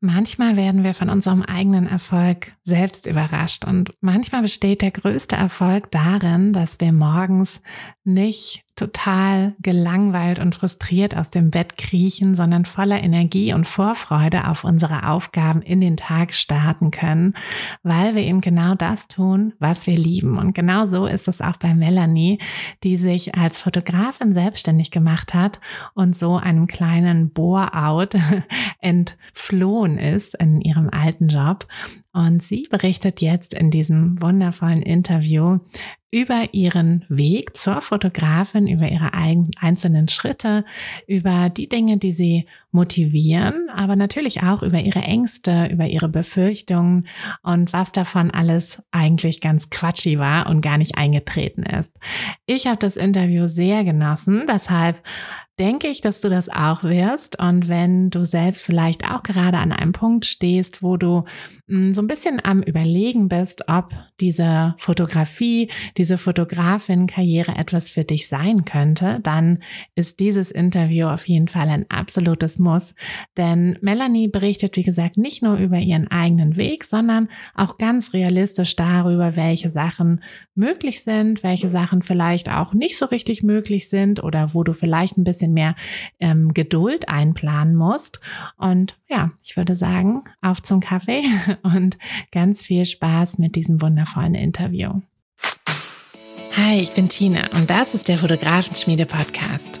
[0.00, 5.90] Manchmal werden wir von unserem eigenen Erfolg selbst überrascht und manchmal besteht der größte Erfolg
[5.90, 7.60] darin, dass wir morgens
[8.04, 14.62] nicht total gelangweilt und frustriert aus dem Bett kriechen, sondern voller Energie und Vorfreude auf
[14.62, 17.34] unsere Aufgaben in den Tag starten können,
[17.82, 20.38] weil wir eben genau das tun, was wir lieben.
[20.38, 22.38] Und genau so ist es auch bei Melanie,
[22.84, 25.60] die sich als Fotografin selbstständig gemacht hat
[25.94, 28.14] und so einem kleinen Bore-out
[28.80, 31.66] entflohen ist in ihrem alten Job.
[32.12, 35.58] Und sie berichtet jetzt in diesem wundervollen Interview
[36.10, 40.64] über ihren Weg zur Fotografin, über ihre einzelnen Schritte,
[41.06, 47.06] über die Dinge, die sie motivieren, aber natürlich auch über ihre Ängste, über ihre Befürchtungen
[47.42, 51.94] und was davon alles eigentlich ganz quatschig war und gar nicht eingetreten ist.
[52.46, 55.02] Ich habe das Interview sehr genossen, deshalb
[55.58, 57.38] denke ich, dass du das auch wirst.
[57.38, 61.24] Und wenn du selbst vielleicht auch gerade an einem Punkt stehst, wo du
[61.66, 68.28] mm, so ein bisschen am Überlegen bist, ob diese Fotografie, diese Fotografin-Karriere etwas für dich
[68.28, 69.60] sein könnte, dann
[69.94, 72.94] ist dieses Interview auf jeden Fall ein absolutes Muss.
[73.36, 78.76] Denn Melanie berichtet, wie gesagt, nicht nur über ihren eigenen Weg, sondern auch ganz realistisch
[78.76, 80.22] darüber, welche Sachen
[80.54, 85.16] möglich sind, welche Sachen vielleicht auch nicht so richtig möglich sind oder wo du vielleicht
[85.16, 85.74] ein bisschen bisschen mehr
[86.20, 88.20] ähm, Geduld einplanen musst.
[88.56, 91.22] Und ja, ich würde sagen, auf zum Kaffee
[91.62, 91.98] und
[92.32, 95.00] ganz viel Spaß mit diesem wundervollen Interview.
[96.56, 99.80] Hi, ich bin Tina und das ist der Fotografenschmiede Podcast.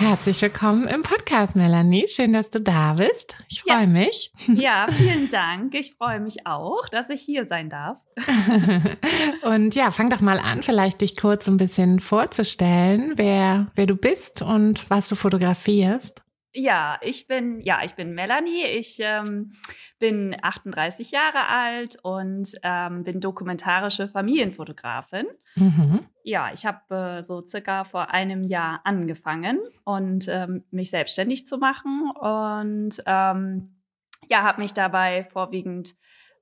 [0.00, 2.08] Herzlich willkommen im Podcast, Melanie.
[2.08, 3.36] Schön, dass du da bist.
[3.48, 3.86] Ich freue ja.
[3.86, 4.32] mich.
[4.48, 5.74] Ja, vielen Dank.
[5.74, 8.00] Ich freue mich auch, dass ich hier sein darf.
[9.42, 13.94] und ja, fang doch mal an, vielleicht dich kurz ein bisschen vorzustellen, wer, wer du
[13.94, 16.22] bist und was du fotografierst.
[16.52, 18.64] Ja, ich bin, ja, ich bin Melanie.
[18.64, 19.52] Ich ähm,
[19.98, 25.26] bin 38 Jahre alt und ähm, bin dokumentarische Familienfotografin.
[25.54, 26.00] Mhm.
[26.24, 31.58] Ja, ich habe äh, so circa vor einem Jahr angefangen und ähm, mich selbstständig zu
[31.58, 33.76] machen und ähm,
[34.28, 35.94] ja, habe mich dabei vorwiegend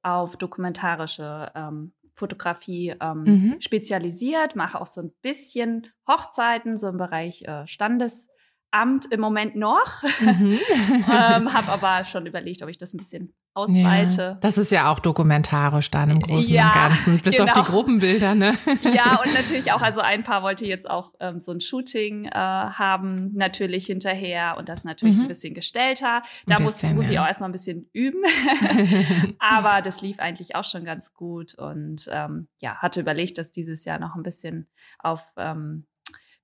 [0.02, 3.56] auf dokumentarische ähm, Fotografie ähm, mhm.
[3.60, 8.28] spezialisiert, mache auch so ein bisschen Hochzeiten, so im Bereich äh, Standes
[8.70, 10.02] Amt im Moment noch.
[10.20, 10.58] Mhm.
[11.10, 14.22] ähm, habe aber schon überlegt, ob ich das ein bisschen ausweite.
[14.22, 17.44] Ja, das ist ja auch dokumentarisch dann im Großen ja, und Ganzen, bis genau.
[17.44, 17.70] auf die genau.
[17.72, 18.52] Gruppenbilder, ne?
[18.94, 22.30] Ja, und natürlich auch, also ein paar wollte jetzt auch ähm, so ein Shooting äh,
[22.30, 25.22] haben, natürlich hinterher und das natürlich mhm.
[25.22, 26.22] ein bisschen gestellter.
[26.46, 28.22] Da bisschen, muss, muss ich auch erstmal ein bisschen üben.
[29.38, 33.84] aber das lief eigentlich auch schon ganz gut und ähm, ja, hatte überlegt, das dieses
[33.84, 34.68] Jahr noch ein bisschen
[35.00, 35.84] auf ähm,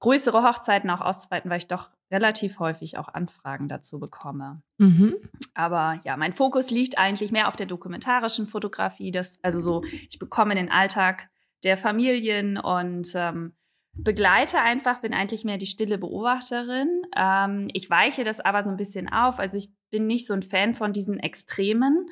[0.00, 4.62] größere Hochzeiten auch auszuweiten, weil ich doch relativ häufig auch Anfragen dazu bekomme.
[4.78, 5.16] Mhm.
[5.52, 9.11] Aber ja, mein Fokus liegt eigentlich mehr auf der dokumentarischen Fotografie.
[9.11, 11.28] Das, also so, ich bekomme den Alltag
[11.64, 13.55] der Familien und ähm,
[13.94, 17.02] begleite einfach, bin eigentlich mehr die stille Beobachterin.
[17.16, 19.40] Ähm, ich weiche das aber so ein bisschen auf.
[19.40, 22.06] Also ich bin nicht so ein Fan von diesen Extremen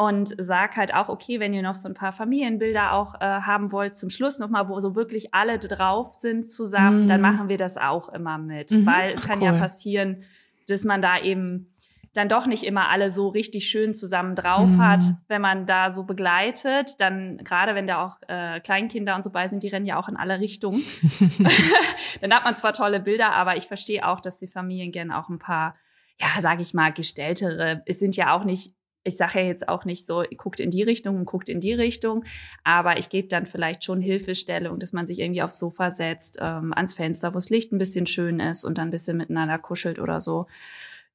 [0.00, 3.70] und sag halt auch, okay, wenn ihr noch so ein paar Familienbilder auch äh, haben
[3.70, 7.08] wollt, zum Schluss nochmal, wo so wirklich alle drauf sind zusammen, mm.
[7.08, 8.70] dann machen wir das auch immer mit.
[8.70, 8.86] Mhm.
[8.86, 9.44] Weil es kann cool.
[9.44, 10.22] ja passieren,
[10.68, 11.74] dass man da eben
[12.14, 14.82] dann doch nicht immer alle so richtig schön zusammen drauf mhm.
[14.82, 16.98] hat, wenn man da so begleitet.
[16.98, 20.08] Dann, gerade wenn da auch äh, Kleinkinder und so bei sind, die rennen ja auch
[20.08, 20.82] in alle Richtungen.
[22.22, 25.28] dann hat man zwar tolle Bilder, aber ich verstehe auch, dass die Familien gerne auch
[25.28, 25.74] ein paar,
[26.18, 27.82] ja, sage ich mal, gestelltere.
[27.84, 30.82] Es sind ja auch nicht ich sage ja jetzt auch nicht so, guckt in die
[30.82, 32.24] Richtung und guckt in die Richtung,
[32.64, 36.72] aber ich gebe dann vielleicht schon Hilfestellung, dass man sich irgendwie aufs Sofa setzt, ähm,
[36.74, 39.98] ans Fenster, wo das Licht ein bisschen schön ist und dann ein bisschen miteinander kuschelt
[39.98, 40.46] oder so.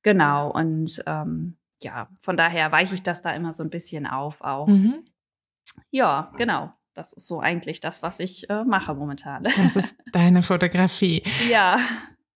[0.02, 4.42] Genau, und ähm, ja, von daher weiche ich das da immer so ein bisschen auf
[4.42, 4.68] auch.
[4.68, 5.04] Mhm.
[5.92, 6.72] Ja, genau.
[6.94, 9.44] Das ist so eigentlich das, was ich äh, mache momentan.
[9.44, 11.24] Das ist deine Fotografie.
[11.50, 11.78] ja.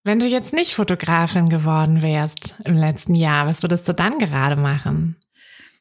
[0.03, 4.57] Wenn du jetzt nicht Fotografin geworden wärst im letzten Jahr, was würdest du dann gerade
[4.57, 5.15] machen?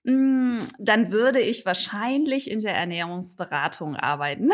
[0.09, 4.47] Mm, dann würde ich wahrscheinlich in der Ernährungsberatung arbeiten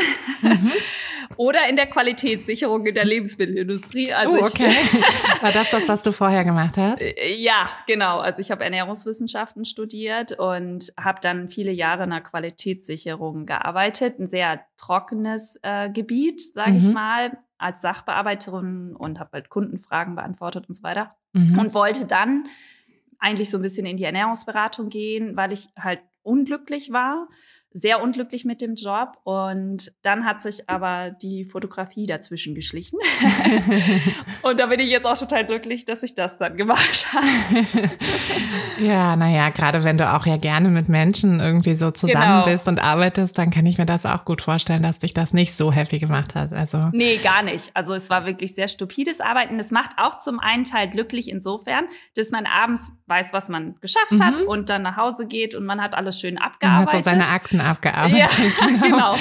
[0.42, 0.72] mhm.
[1.36, 4.12] oder in der Qualitätssicherung in der Lebensmittelindustrie.
[4.12, 4.74] Also oh, okay.
[5.42, 7.00] War das das, was du vorher gemacht hast?
[7.00, 8.18] Äh, ja, genau.
[8.18, 14.18] Also ich habe Ernährungswissenschaften studiert und habe dann viele Jahre in der Qualitätssicherung gearbeitet.
[14.18, 16.78] Ein sehr trockenes äh, Gebiet, sage mhm.
[16.78, 21.10] ich mal, als Sachbearbeiterin und habe halt Kundenfragen beantwortet und so weiter.
[21.32, 21.60] Mhm.
[21.60, 22.48] Und wollte dann
[23.24, 27.28] eigentlich so ein bisschen in die Ernährungsberatung gehen, weil ich halt unglücklich war
[27.76, 32.96] sehr unglücklich mit dem Job und dann hat sich aber die Fotografie dazwischen geschlichen.
[34.42, 37.90] und da bin ich jetzt auch total glücklich, dass ich das dann gemacht habe.
[38.78, 42.44] ja, naja, gerade wenn du auch ja gerne mit Menschen irgendwie so zusammen genau.
[42.44, 45.56] bist und arbeitest, dann kann ich mir das auch gut vorstellen, dass dich das nicht
[45.56, 46.52] so happy gemacht hat.
[46.52, 46.78] Also.
[46.92, 47.72] Nee, gar nicht.
[47.74, 49.58] Also es war wirklich sehr stupides Arbeiten.
[49.58, 54.12] Es macht auch zum einen Teil glücklich insofern, dass man abends weiß, was man geschafft
[54.12, 54.24] mhm.
[54.24, 56.92] hat und dann nach Hause geht und man hat alles schön abgearbeitet.
[56.92, 58.19] Man hat so seine Akten abgearbeitet.
[58.19, 58.82] Ja, genau.
[58.82, 59.16] genau.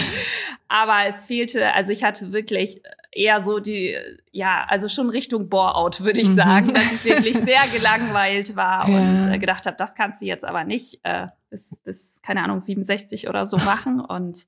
[0.69, 2.81] Aber es fehlte, also ich hatte wirklich
[3.11, 3.95] eher so die,
[4.31, 6.35] ja, also schon Richtung Bore-out, würde ich mhm.
[6.35, 8.97] sagen, dass ich wirklich sehr gelangweilt war ja.
[8.97, 12.59] und äh, gedacht habe, das kannst du jetzt aber nicht äh, bis, bis, keine Ahnung,
[12.59, 13.99] 67 oder so machen.
[13.99, 14.47] Und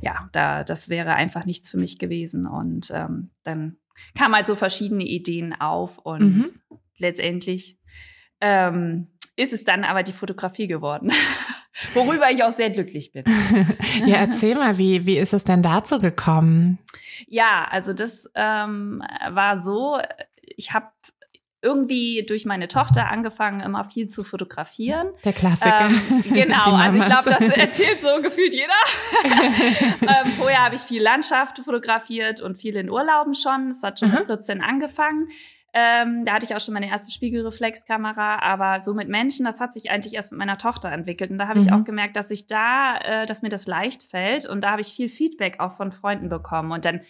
[0.00, 2.46] ja, da, das wäre einfach nichts für mich gewesen.
[2.46, 3.76] Und ähm, dann
[4.14, 6.46] kamen halt so verschiedene Ideen auf und mhm.
[6.98, 7.78] letztendlich
[8.40, 11.10] ähm, ist es dann aber die Fotografie geworden.
[11.94, 13.24] Worüber ich auch sehr glücklich bin.
[14.06, 16.78] ja, erzähl mal, wie, wie ist es denn dazu gekommen?
[17.26, 19.98] Ja, also das ähm, war so,
[20.56, 20.88] ich habe
[21.62, 25.08] irgendwie durch meine Tochter angefangen, immer viel zu fotografieren.
[25.24, 25.88] Der Klassiker.
[25.88, 28.72] Ähm, genau, also ich glaube, das erzählt so gefühlt jeder.
[30.02, 33.70] ähm, vorher habe ich viel Landschaft fotografiert und viel in Urlauben schon.
[33.70, 34.16] Es hat schon mhm.
[34.16, 35.28] mit 14 angefangen.
[35.74, 39.72] Ähm, da hatte ich auch schon meine erste Spiegelreflexkamera, aber so mit Menschen, das hat
[39.72, 41.30] sich eigentlich erst mit meiner Tochter entwickelt.
[41.30, 41.66] Und da habe mhm.
[41.66, 44.44] ich auch gemerkt, dass ich da, äh, dass mir das leicht fällt.
[44.44, 46.72] Und da habe ich viel Feedback auch von Freunden bekommen.
[46.72, 47.00] Und dann,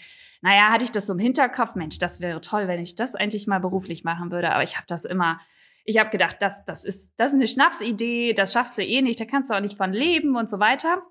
[0.43, 3.49] naja, hatte ich das so im Hinterkopf, Mensch, das wäre toll, wenn ich das eigentlich
[3.49, 4.53] mal beruflich machen würde.
[4.53, 5.41] Aber ich habe das immer,
[5.85, 9.19] ich habe gedacht, das, das, ist, das ist eine Schnapsidee, das schaffst du eh nicht,
[9.19, 11.02] da kannst du auch nicht von leben und so weiter.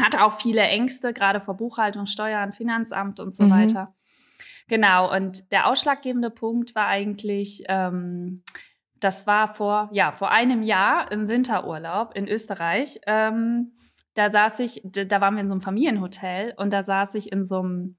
[0.00, 3.50] Hatte auch viele Ängste, gerade vor Buchhaltung, Steuern, Finanzamt und so mhm.
[3.50, 3.94] weiter.
[4.68, 8.42] Genau, und der ausschlaggebende Punkt war eigentlich, ähm,
[8.98, 13.00] das war vor, ja, vor einem Jahr im Winterurlaub in Österreich.
[13.06, 13.72] Ähm,
[14.14, 17.44] da saß ich, da waren wir in so einem Familienhotel und da saß ich in
[17.44, 17.96] so einem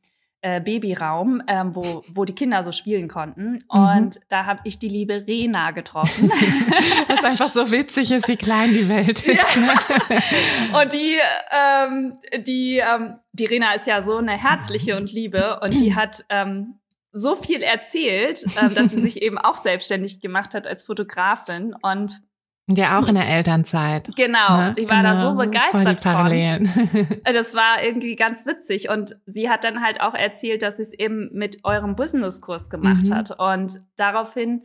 [0.48, 3.66] äh, Babyraum, ähm, wo, wo die Kinder so spielen konnten.
[3.72, 3.80] Mhm.
[3.80, 6.30] Und da habe ich die liebe Rena getroffen.
[7.08, 9.56] Was einfach so witzig ist, wie klein die Welt ist.
[9.56, 10.82] Ja.
[10.82, 11.18] Und die,
[11.52, 16.24] ähm, die, ähm, die Rena ist ja so eine herzliche und liebe und die hat
[16.30, 16.80] ähm,
[17.12, 22.22] so viel erzählt, ähm, dass sie sich eben auch selbstständig gemacht hat als Fotografin und
[22.70, 24.10] ja, auch in der Elternzeit.
[24.16, 24.74] Genau, ne?
[24.76, 25.14] ich war genau.
[25.14, 25.44] da so genau.
[25.46, 27.18] begeistert von.
[27.34, 30.94] Das war irgendwie ganz witzig und sie hat dann halt auch erzählt, dass sie es
[30.94, 33.16] eben mit eurem Businesskurs gemacht mhm.
[33.16, 34.64] hat und daraufhin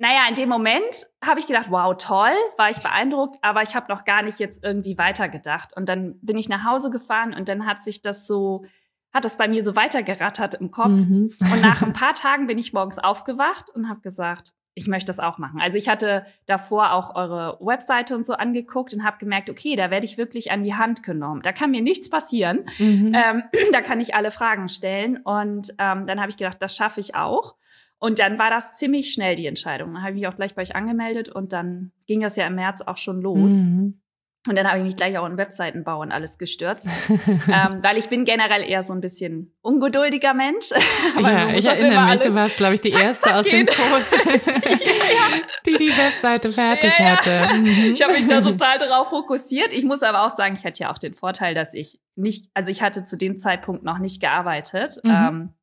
[0.00, 3.92] naja, in dem Moment habe ich gedacht, wow, toll, war ich beeindruckt, aber ich habe
[3.92, 5.76] noch gar nicht jetzt irgendwie weitergedacht.
[5.76, 8.64] Und dann bin ich nach Hause gefahren und dann hat sich das so,
[9.12, 10.90] hat das bei mir so weitergerattert im Kopf.
[10.90, 11.32] Mhm.
[11.40, 15.18] Und nach ein paar Tagen bin ich morgens aufgewacht und habe gesagt, ich möchte das
[15.18, 15.60] auch machen.
[15.60, 19.90] Also ich hatte davor auch eure Webseite und so angeguckt und habe gemerkt, okay, da
[19.90, 21.42] werde ich wirklich an die Hand genommen.
[21.42, 22.64] Da kann mir nichts passieren.
[22.78, 23.14] Mhm.
[23.14, 23.42] Ähm,
[23.72, 25.18] da kann ich alle Fragen stellen.
[25.18, 27.56] Und ähm, dann habe ich gedacht, das schaffe ich auch.
[27.98, 29.92] Und dann war das ziemlich schnell die Entscheidung.
[29.92, 32.54] Dann habe ich mich auch gleich bei euch angemeldet und dann ging das ja im
[32.54, 33.54] März auch schon los.
[33.54, 34.00] Mhm.
[34.48, 38.08] Und dann habe ich mich gleich auch in Webseitenbau und alles gestürzt, ähm, weil ich
[38.08, 40.70] bin generell eher so ein bisschen ungeduldiger Mensch.
[41.20, 44.10] ja, ich erinnere mich, du warst, glaube ich, die zack, erste zack aus dem Kurs,
[44.24, 45.38] ja.
[45.66, 47.16] die die Webseite fertig ja.
[47.16, 47.58] hatte.
[47.58, 47.92] Mhm.
[47.92, 49.72] Ich habe mich da total darauf fokussiert.
[49.72, 52.70] Ich muss aber auch sagen, ich hatte ja auch den Vorteil, dass ich nicht, also
[52.70, 55.00] ich hatte zu dem Zeitpunkt noch nicht gearbeitet.
[55.02, 55.10] Mhm.
[55.10, 55.54] Ähm,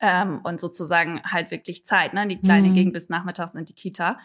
[0.00, 2.12] ähm, und sozusagen halt wirklich Zeit.
[2.12, 2.26] Ne?
[2.26, 2.74] Die Kleine mhm.
[2.74, 4.18] ging bis nachmittags in die Kita.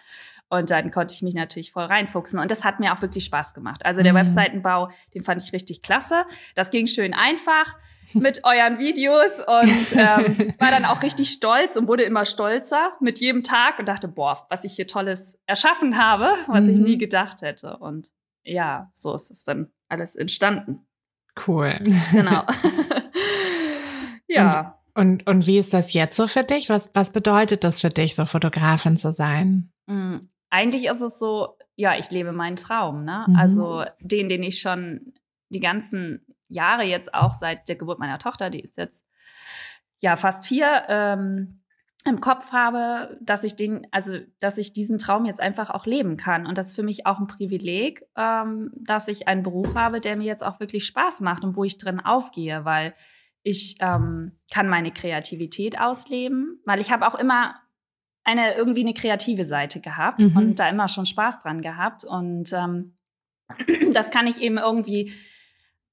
[0.51, 2.37] Und dann konnte ich mich natürlich voll reinfuchsen.
[2.37, 3.85] Und das hat mir auch wirklich Spaß gemacht.
[3.85, 4.17] Also der mhm.
[4.17, 6.25] Webseitenbau, den fand ich richtig klasse.
[6.55, 7.77] Das ging schön einfach
[8.13, 13.21] mit euren Videos und ähm, war dann auch richtig stolz und wurde immer stolzer mit
[13.21, 16.69] jedem Tag und dachte, boah, was ich hier Tolles erschaffen habe, was mhm.
[16.69, 17.77] ich nie gedacht hätte.
[17.77, 18.09] Und
[18.43, 20.85] ja, so ist es dann alles entstanden.
[21.47, 21.79] Cool.
[22.11, 22.43] Genau.
[24.27, 24.77] ja.
[24.95, 26.67] Und, und, und, wie ist das jetzt so für dich?
[26.67, 29.71] Was, was bedeutet das für dich, so Fotografin zu sein?
[30.51, 33.25] Eigentlich ist es so, ja, ich lebe meinen Traum, ne?
[33.27, 33.35] Mhm.
[33.35, 35.13] Also den, den ich schon
[35.49, 39.03] die ganzen Jahre jetzt auch seit der Geburt meiner Tochter, die ist jetzt
[39.99, 41.61] ja fast vier, ähm,
[42.03, 46.17] im Kopf habe, dass ich den, also dass ich diesen Traum jetzt einfach auch leben
[46.17, 46.47] kann.
[46.47, 50.17] Und das ist für mich auch ein Privileg, ähm, dass ich einen Beruf habe, der
[50.17, 52.95] mir jetzt auch wirklich Spaß macht und wo ich drin aufgehe, weil
[53.43, 57.55] ich ähm, kann meine Kreativität ausleben, weil ich habe auch immer
[58.23, 60.37] eine irgendwie eine kreative Seite gehabt mhm.
[60.37, 62.03] und da immer schon Spaß dran gehabt.
[62.03, 62.95] Und ähm,
[63.93, 65.13] das kann ich eben irgendwie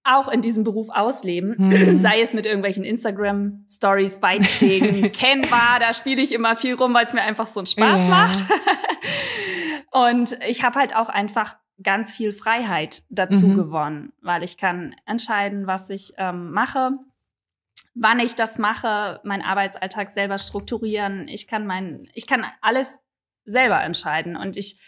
[0.04, 1.98] auch in diesem Beruf ausleben, mhm.
[1.98, 7.12] sei es mit irgendwelchen Instagram-Stories, Beiträgen, Canva, da spiele ich immer viel rum, weil es
[7.12, 8.08] mir einfach so einen Spaß ja.
[8.08, 8.44] macht.
[9.90, 13.56] und ich habe halt auch einfach ganz viel Freiheit dazu mhm.
[13.56, 16.92] gewonnen, weil ich kann entscheiden, was ich ähm, mache
[18.00, 21.28] wann ich das mache, meinen Arbeitsalltag selber strukturieren.
[21.28, 23.00] Ich kann mein, ich kann alles
[23.44, 24.36] selber entscheiden.
[24.36, 24.80] Und ich,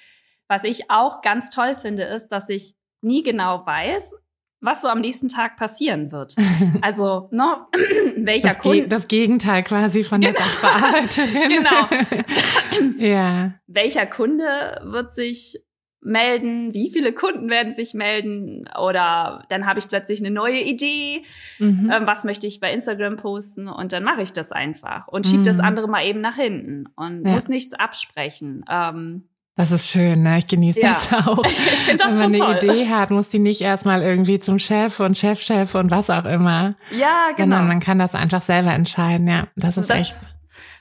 [0.49, 4.13] was ich auch ganz toll finde, ist, dass ich nie genau weiß,
[4.61, 6.35] was so am nächsten Tag passieren wird.
[6.83, 7.67] Also, ne,
[8.17, 8.89] welcher das Kunde.
[8.89, 10.45] das Gegenteil quasi von der genau.
[10.45, 11.49] Sachbearbeiterin.
[12.97, 12.97] genau.
[13.07, 13.55] ja.
[13.67, 15.59] Welcher Kunde wird sich
[16.03, 21.25] melden, wie viele Kunden werden sich melden oder dann habe ich plötzlich eine neue Idee,
[21.59, 21.91] mhm.
[21.95, 25.41] ähm, was möchte ich bei Instagram posten und dann mache ich das einfach und schiebe
[25.41, 25.45] mhm.
[25.45, 27.33] das andere mal eben nach hinten und ja.
[27.33, 28.65] muss nichts absprechen.
[28.71, 29.25] Ähm,
[29.57, 30.39] das ist schön, ne?
[30.39, 30.89] Ich genieße ja.
[30.89, 31.45] das auch.
[31.45, 32.71] ich das Wenn man eine toll.
[32.71, 36.75] Idee hat, muss die nicht erstmal irgendwie zum Chef und Chefchef und was auch immer.
[36.91, 37.57] Ja, genau.
[37.57, 39.49] Sondern man kann das einfach selber entscheiden, ja.
[39.57, 40.15] Das ist das echt.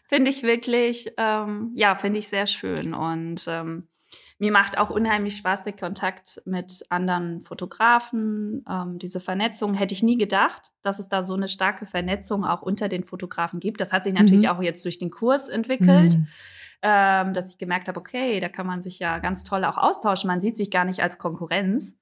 [0.07, 3.89] Finde ich wirklich, ähm, ja, finde ich sehr schön und ähm,
[4.39, 8.63] mir macht auch unheimlich Spaß der Kontakt mit anderen Fotografen.
[8.69, 12.61] Ähm, diese Vernetzung hätte ich nie gedacht, dass es da so eine starke Vernetzung auch
[12.61, 13.81] unter den Fotografen gibt.
[13.81, 14.49] Das hat sich natürlich mhm.
[14.49, 16.17] auch jetzt durch den Kurs entwickelt.
[16.17, 16.27] Mhm.
[16.81, 20.29] Ähm, dass ich gemerkt habe, okay, da kann man sich ja ganz toll auch austauschen.
[20.29, 21.97] Man sieht sich gar nicht als Konkurrenz.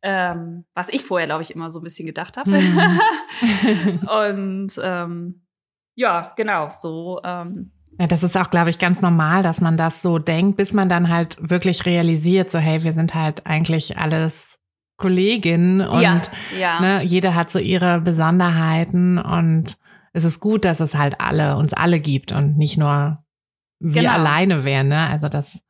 [0.00, 2.52] Ähm, was ich vorher, glaube ich, immer so ein bisschen gedacht habe.
[2.52, 3.98] Mhm.
[4.08, 5.46] Und ähm,
[5.94, 10.02] ja, genau, so ähm, ja, das ist auch, glaube ich, ganz normal, dass man das
[10.02, 14.58] so denkt, bis man dann halt wirklich realisiert, so hey, wir sind halt eigentlich alles
[14.98, 16.22] Kolleginnen und ja,
[16.58, 16.80] ja.
[16.80, 19.76] Ne, jeder hat so ihre Besonderheiten und
[20.14, 23.22] es ist gut, dass es halt alle, uns alle gibt und nicht nur
[23.78, 24.14] wir genau.
[24.14, 25.06] alleine wären, ne?
[25.06, 25.60] Also das,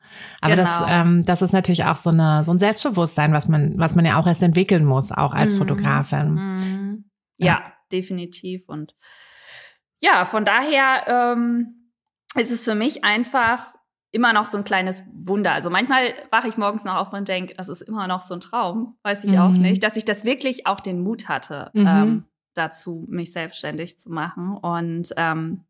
[0.40, 0.68] aber genau.
[0.68, 4.04] das, ähm, das ist natürlich auch so eine, so ein Selbstbewusstsein, was man, was man
[4.04, 5.58] ja auch erst entwickeln muss, auch als mhm.
[5.58, 6.34] Fotografin.
[6.34, 7.10] Mhm.
[7.38, 8.68] Ja, ja, definitiv.
[8.68, 8.94] Und
[10.00, 11.75] ja, von daher, ähm,
[12.36, 13.74] ist es für mich einfach
[14.12, 15.52] immer noch so ein kleines Wunder.
[15.52, 18.40] Also manchmal wache ich morgens noch auf und denke, das ist immer noch so ein
[18.40, 19.38] Traum, weiß ich mhm.
[19.38, 21.86] auch nicht, dass ich das wirklich auch den Mut hatte, mhm.
[21.86, 22.24] ähm,
[22.54, 24.56] dazu mich selbstständig zu machen.
[24.56, 25.66] Und ähm,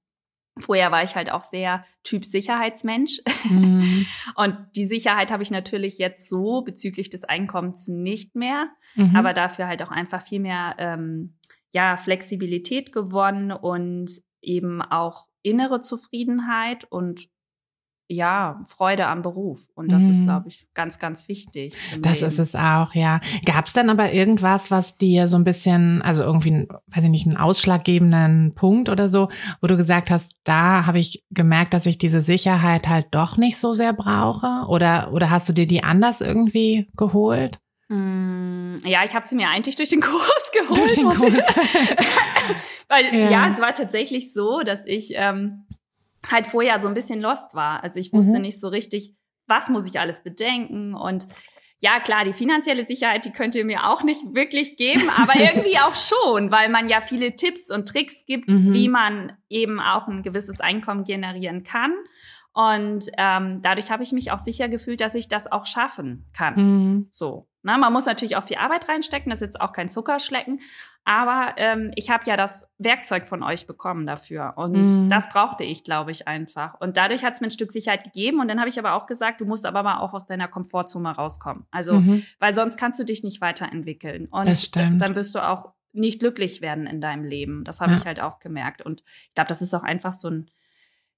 [0.59, 3.21] vorher war ich halt auch sehr Typ Sicherheitsmensch.
[3.51, 4.07] Mhm.
[4.37, 9.17] und die Sicherheit habe ich natürlich jetzt so bezüglich des Einkommens nicht mehr, mhm.
[9.17, 11.37] aber dafür halt auch einfach viel mehr ähm,
[11.73, 17.29] ja, Flexibilität gewonnen und eben auch innere Zufriedenheit und
[18.09, 19.69] ja, Freude am Beruf.
[19.75, 20.11] Und das mhm.
[20.11, 21.75] ist, glaube ich, ganz, ganz wichtig.
[22.01, 22.27] Das Leben.
[22.29, 23.21] ist es auch, ja.
[23.45, 27.27] Gab es dann aber irgendwas, was dir so ein bisschen, also irgendwie, weiß ich nicht,
[27.27, 29.29] einen ausschlaggebenden Punkt oder so,
[29.61, 33.59] wo du gesagt hast, da habe ich gemerkt, dass ich diese Sicherheit halt doch nicht
[33.59, 34.67] so sehr brauche?
[34.69, 37.59] Oder, oder hast du dir die anders irgendwie geholt?
[37.89, 40.79] Mm, ja, ich habe sie mir eigentlich durch den Kurs geholt.
[40.79, 41.21] Durch den Kurs.
[42.89, 43.31] Weil ja.
[43.31, 43.49] ja.
[43.49, 45.67] es war tatsächlich so, dass ich ähm,
[46.31, 47.83] halt vorher so ein bisschen lost war.
[47.83, 48.43] Also ich wusste mhm.
[48.43, 49.15] nicht so richtig,
[49.47, 51.27] was muss ich alles bedenken und
[51.81, 55.79] ja, klar, die finanzielle Sicherheit, die könnt ihr mir auch nicht wirklich geben, aber irgendwie
[55.79, 58.73] auch schon, weil man ja viele Tipps und Tricks gibt, mhm.
[58.73, 61.93] wie man eben auch ein gewisses Einkommen generieren kann.
[62.57, 66.55] Und ähm, dadurch habe ich mich auch sicher gefühlt, dass ich das auch schaffen kann.
[66.55, 67.07] Mhm.
[67.11, 67.51] So.
[67.63, 70.61] Na, man muss natürlich auch viel Arbeit reinstecken, das ist jetzt auch kein Zuckerschlecken.
[71.05, 74.55] Aber ähm, ich habe ja das Werkzeug von euch bekommen dafür.
[74.57, 75.11] Und mhm.
[75.11, 76.81] das brauchte ich, glaube ich, einfach.
[76.81, 78.41] Und dadurch hat es mir ein Stück Sicherheit gegeben.
[78.41, 81.11] Und dann habe ich aber auch gesagt, du musst aber mal auch aus deiner Komfortzone
[81.11, 81.67] rauskommen.
[81.71, 82.25] Also, mhm.
[82.39, 84.29] weil sonst kannst du dich nicht weiterentwickeln.
[84.31, 87.65] Und dann wirst du auch nicht glücklich werden in deinem Leben.
[87.65, 87.99] Das habe ja.
[87.99, 88.81] ich halt auch gemerkt.
[88.81, 90.51] Und ich glaube, das ist auch einfach so ein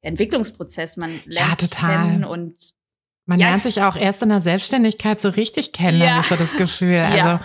[0.01, 0.97] Entwicklungsprozess.
[0.97, 2.75] Man lernt ja, sich kennen und
[3.29, 6.13] man ja, lernt sich auch erst in der Selbstständigkeit so richtig kennen, ja.
[6.13, 6.99] habe ich so das Gefühl.
[6.99, 7.41] Also ja.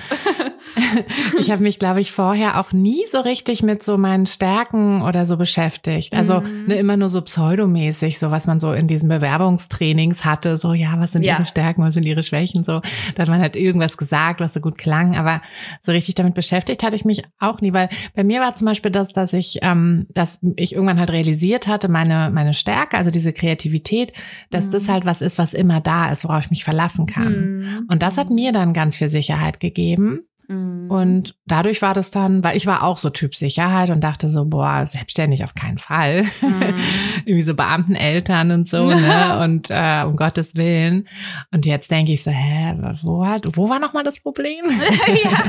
[1.39, 5.25] ich habe mich, glaube ich, vorher auch nie so richtig mit so meinen Stärken oder
[5.25, 6.13] so beschäftigt.
[6.13, 6.67] Also mhm.
[6.67, 10.93] ne, immer nur so pseudomäßig, so was man so in diesen Bewerbungstrainings hatte, so ja,
[10.99, 11.35] was sind ja.
[11.35, 12.81] ihre Stärken, was sind ihre Schwächen, so.
[13.15, 15.41] Da hat man halt irgendwas gesagt, was so gut klang, aber
[15.81, 18.91] so richtig damit beschäftigt hatte ich mich auch nie, weil bei mir war zum Beispiel
[18.91, 23.33] das, dass ich, ähm, dass ich irgendwann halt realisiert hatte, meine, meine Stärke, also diese
[23.33, 24.13] Kreativität,
[24.49, 24.71] dass mhm.
[24.71, 27.57] das halt was ist, was immer da ist, worauf ich mich verlassen kann.
[27.57, 27.87] Mhm.
[27.89, 30.21] Und das hat mir dann ganz viel Sicherheit gegeben.
[30.47, 30.89] Mhm.
[30.89, 34.45] Und dadurch war das dann, weil ich war auch so Typ Sicherheit und dachte so,
[34.45, 36.23] boah, selbstständig auf keinen Fall.
[36.41, 36.75] Mhm.
[37.25, 39.39] Irgendwie so Beamteneltern und so, ne?
[39.43, 41.07] Und äh, um Gottes Willen.
[41.51, 44.65] Und jetzt denke ich so, hä, wo, hat, wo war nochmal das Problem?
[45.23, 45.41] ja,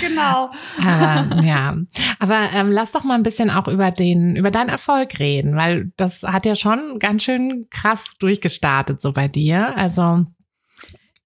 [0.00, 0.50] genau.
[0.80, 1.76] Aber ja.
[2.18, 5.92] Aber ähm, lass doch mal ein bisschen auch über den, über deinen Erfolg reden, weil
[5.96, 9.76] das hat ja schon ganz schön krass durchgestartet, so bei dir.
[9.76, 10.26] Also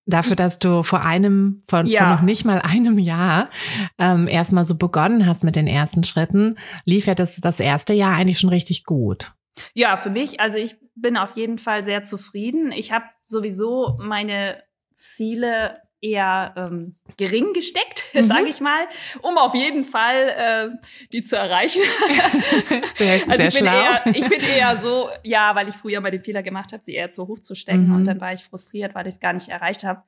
[0.06, 2.04] Dafür, dass du vor einem, vor, ja.
[2.04, 3.50] vor noch nicht mal einem Jahr
[3.98, 8.14] ähm, erstmal so begonnen hast mit den ersten Schritten, lief ja das, das erste Jahr
[8.14, 9.32] eigentlich schon richtig gut.
[9.74, 12.72] Ja, für mich, also ich bin auf jeden Fall sehr zufrieden.
[12.72, 14.62] Ich habe sowieso meine
[14.94, 18.24] Ziele eher ähm, gering gesteckt, mhm.
[18.24, 18.86] sage ich mal,
[19.22, 20.28] um auf jeden Fall
[20.74, 21.82] äh, die zu erreichen.
[22.96, 26.10] Sehr, also sehr ich, bin eher, ich bin eher so, ja, weil ich früher mal
[26.10, 27.96] den Fehler gemacht habe, sie eher zu hoch zu stecken mhm.
[27.96, 30.02] und dann war ich frustriert, weil ich es gar nicht erreicht habe.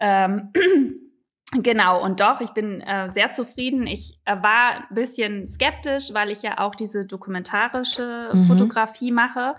[0.00, 0.52] Ähm,
[1.52, 3.86] Genau, und doch, ich bin äh, sehr zufrieden.
[3.86, 8.44] Ich äh, war ein bisschen skeptisch, weil ich ja auch diese dokumentarische mhm.
[8.44, 9.54] Fotografie mache,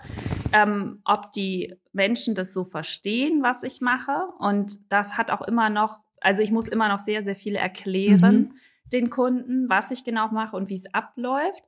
[0.52, 4.28] ähm, ob die Menschen das so verstehen, was ich mache.
[4.38, 8.36] Und das hat auch immer noch, also ich muss immer noch sehr, sehr viel erklären
[8.36, 8.54] mhm.
[8.92, 11.64] den Kunden, was ich genau mache und wie es abläuft.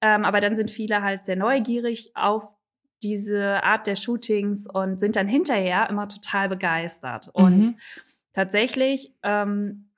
[0.00, 2.54] Ähm, aber dann sind viele halt sehr neugierig auf
[3.02, 7.32] diese Art der Shootings und sind dann hinterher immer total begeistert.
[7.36, 7.76] Mhm.
[8.34, 9.88] Tatsächlich, ähm,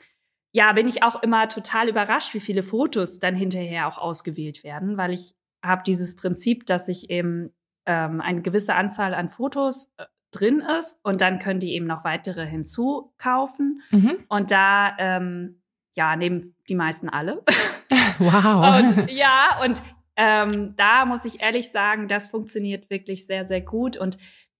[0.52, 4.96] ja, bin ich auch immer total überrascht, wie viele Fotos dann hinterher auch ausgewählt werden,
[4.96, 7.50] weil ich habe dieses Prinzip, dass ich eben
[7.86, 12.04] ähm, eine gewisse Anzahl an Fotos äh, drin ist und dann können die eben noch
[12.04, 13.82] weitere hinzukaufen.
[13.90, 14.24] Mhm.
[14.28, 15.62] Und da, ähm,
[15.94, 17.42] ja, nehmen die meisten alle.
[18.18, 18.80] Wow.
[18.98, 19.82] und, ja, und
[20.16, 23.98] ähm, da muss ich ehrlich sagen, das funktioniert wirklich sehr, sehr gut.
[23.98, 24.16] Und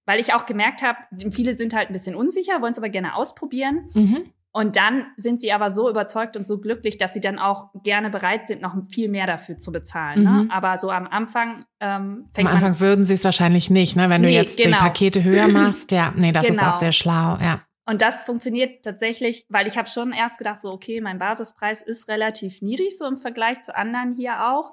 [0.07, 0.99] weil ich auch gemerkt habe,
[1.31, 3.90] viele sind halt ein bisschen unsicher, wollen es aber gerne ausprobieren.
[3.95, 4.25] Mhm.
[4.53, 8.09] Und dann sind sie aber so überzeugt und so glücklich, dass sie dann auch gerne
[8.09, 10.23] bereit sind, noch viel mehr dafür zu bezahlen.
[10.23, 10.31] Ne?
[10.31, 10.47] Mhm.
[10.47, 10.49] Ne?
[10.51, 14.09] Aber so am Anfang ähm, fängt Am Anfang man würden sie es wahrscheinlich nicht, ne?
[14.09, 14.79] Wenn nee, du jetzt genau.
[14.79, 15.92] die Pakete höher machst.
[15.92, 16.55] Ja, nee, das genau.
[16.55, 16.79] ist auch genau.
[16.79, 17.61] sehr schlau, ja.
[17.85, 22.09] Und das funktioniert tatsächlich, weil ich habe schon erst gedacht, so okay, mein Basispreis ist
[22.09, 24.73] relativ niedrig, so im Vergleich zu anderen hier auch.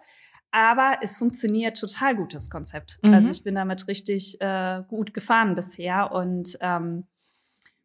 [0.53, 2.99] Aber es funktioniert total gut, das Konzept.
[3.01, 3.11] Mhm.
[3.11, 7.07] Also ich bin damit richtig äh, gut gefahren bisher und ähm,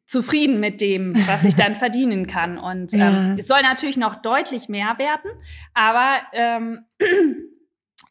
[0.04, 2.58] zufrieden mit dem, was ich dann verdienen kann.
[2.58, 3.34] Und ähm, ja.
[3.38, 5.30] es soll natürlich noch deutlich mehr werden,
[5.72, 6.84] aber ähm,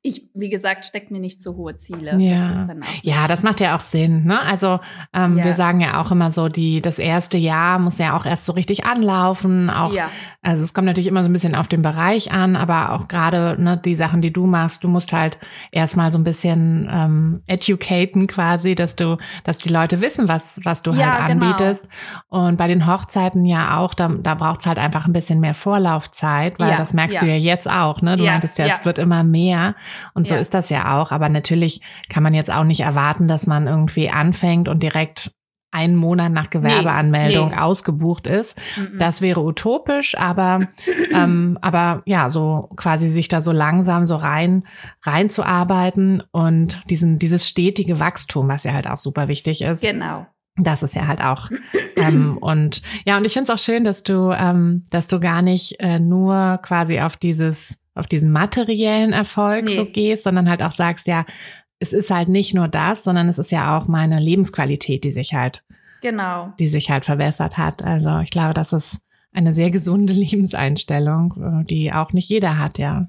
[0.07, 2.17] ich, wie gesagt, steckt mir nicht zu hohe Ziele.
[2.19, 4.23] Ja, das ja das macht ja auch Sinn.
[4.23, 4.39] Ne?
[4.39, 4.79] Also
[5.13, 5.43] ähm, ja.
[5.43, 8.53] wir sagen ja auch immer so, die das erste Jahr muss ja auch erst so
[8.53, 9.69] richtig anlaufen.
[9.69, 10.09] Auch, ja.
[10.41, 13.61] Also es kommt natürlich immer so ein bisschen auf den Bereich an, aber auch gerade
[13.61, 15.37] ne, die Sachen, die du machst, du musst halt
[15.71, 20.83] erstmal so ein bisschen ähm, educaten quasi, dass du, dass die Leute wissen, was, was
[20.83, 21.47] du ja, halt genau.
[21.47, 21.89] anbietest.
[22.29, 22.47] Genau.
[22.47, 25.53] Und bei den Hochzeiten ja auch, da, da braucht es halt einfach ein bisschen mehr
[25.53, 28.01] Vorlaufzeit, weil das merkst du ja jetzt auch.
[28.01, 28.15] Ne?
[28.15, 29.75] Du meintest ja, es wird immer mehr.
[30.13, 30.41] Und so ja.
[30.41, 31.11] ist das ja auch.
[31.11, 35.31] Aber natürlich kann man jetzt auch nicht erwarten, dass man irgendwie anfängt und direkt
[35.71, 37.61] einen Monat nach Gewerbeanmeldung nee, nee.
[37.61, 38.57] ausgebucht ist.
[38.77, 38.97] Mhm.
[38.97, 40.67] Das wäre utopisch, aber
[41.11, 44.63] ähm, aber ja, so quasi sich da so langsam so rein
[45.03, 49.81] reinzuarbeiten und diesen dieses stetige Wachstum, was ja halt auch super wichtig ist.
[49.81, 50.25] Genau.
[50.55, 51.51] Das ist ja halt auch
[51.95, 55.41] ähm, und ja und ich finde es auch schön, dass du ähm, dass du gar
[55.41, 59.75] nicht äh, nur quasi auf dieses auf diesen materiellen Erfolg nee.
[59.75, 61.25] so gehst, sondern halt auch sagst, ja,
[61.79, 65.33] es ist halt nicht nur das, sondern es ist ja auch meine Lebensqualität, die sich
[65.33, 65.63] halt,
[66.01, 67.83] genau, die sich halt verbessert hat.
[67.83, 68.99] Also ich glaube, das ist
[69.33, 73.07] eine sehr gesunde Lebenseinstellung, äh, die auch nicht jeder hat, ja.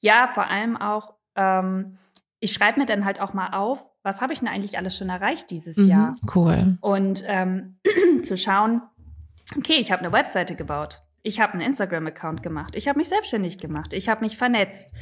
[0.00, 1.96] Ja, vor allem auch, ähm,
[2.38, 5.08] ich schreibe mir dann halt auch mal auf, was habe ich denn eigentlich alles schon
[5.08, 6.14] erreicht dieses mhm, Jahr?
[6.34, 6.76] Cool.
[6.80, 7.78] Und ähm,
[8.22, 8.82] zu schauen,
[9.56, 11.02] okay, ich habe eine Webseite gebaut.
[11.22, 12.74] Ich habe einen Instagram-Account gemacht.
[12.74, 13.92] Ich habe mich selbstständig gemacht.
[13.92, 14.92] Ich habe mich vernetzt.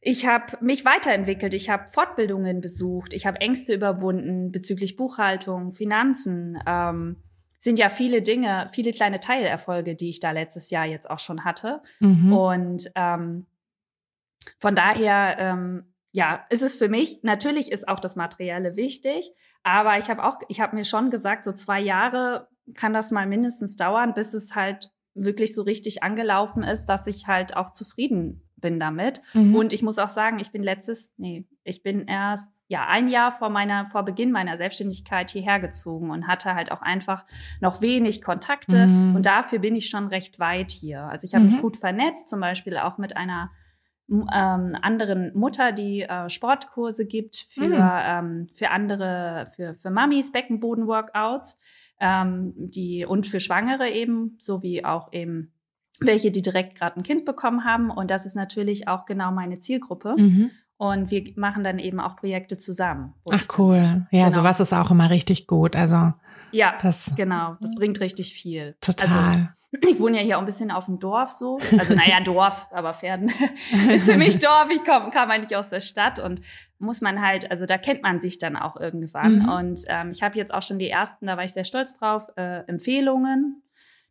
[0.00, 1.54] Ich habe mich weiterentwickelt.
[1.54, 3.12] Ich habe Fortbildungen besucht.
[3.12, 6.58] Ich habe Ängste überwunden bezüglich Buchhaltung, Finanzen.
[6.66, 7.16] Ähm,
[7.60, 11.44] sind ja viele Dinge, viele kleine Teilerfolge, die ich da letztes Jahr jetzt auch schon
[11.44, 11.82] hatte.
[11.98, 12.32] Mhm.
[12.32, 13.46] Und ähm,
[14.60, 19.98] von daher, ähm, ja, ist es für mich, natürlich ist auch das Materielle wichtig, aber
[19.98, 23.76] ich habe auch, ich habe mir schon gesagt, so zwei Jahre kann das mal mindestens
[23.76, 24.90] dauern, bis es halt
[25.24, 29.22] wirklich so richtig angelaufen ist, dass ich halt auch zufrieden bin damit.
[29.34, 29.54] Mhm.
[29.54, 33.32] Und ich muss auch sagen, ich bin letztes, nee, ich bin erst ja ein Jahr
[33.32, 37.24] vor meiner, vor Beginn meiner Selbstständigkeit hierher gezogen und hatte halt auch einfach
[37.60, 38.86] noch wenig Kontakte.
[38.86, 39.16] Mhm.
[39.16, 41.02] Und dafür bin ich schon recht weit hier.
[41.02, 41.52] Also ich habe mhm.
[41.52, 43.50] mich gut vernetzt, zum Beispiel auch mit einer
[44.10, 47.76] ähm, anderen Mutter, die äh, Sportkurse gibt für, mhm.
[47.78, 51.58] ähm, für andere, für, für Mamis, Beckenboden-Workouts,
[52.00, 55.52] ähm, die und für Schwangere eben, sowie auch eben
[56.00, 57.90] welche, die direkt gerade ein Kind bekommen haben.
[57.90, 60.14] Und das ist natürlich auch genau meine Zielgruppe.
[60.16, 60.50] Mhm.
[60.76, 63.14] Und wir machen dann eben auch Projekte zusammen.
[63.30, 64.06] Ach cool.
[64.12, 64.30] Ja, genau.
[64.30, 65.74] sowas ist auch immer richtig gut.
[65.74, 66.12] Also
[66.52, 67.56] ja, das, genau.
[67.60, 68.76] Das bringt richtig viel.
[68.80, 69.08] Total.
[69.08, 71.58] Also, ich wohne ja hier auch ein bisschen auf dem Dorf so.
[71.78, 73.30] Also naja, Dorf, aber Pferden
[73.92, 74.68] ist für mich Dorf.
[74.70, 76.40] Ich komm, kam eigentlich aus der Stadt und
[76.78, 79.40] muss man halt, also da kennt man sich dann auch irgendwann.
[79.40, 79.48] Mhm.
[79.48, 82.28] Und ähm, ich habe jetzt auch schon die ersten, da war ich sehr stolz drauf,
[82.36, 83.62] äh, Empfehlungen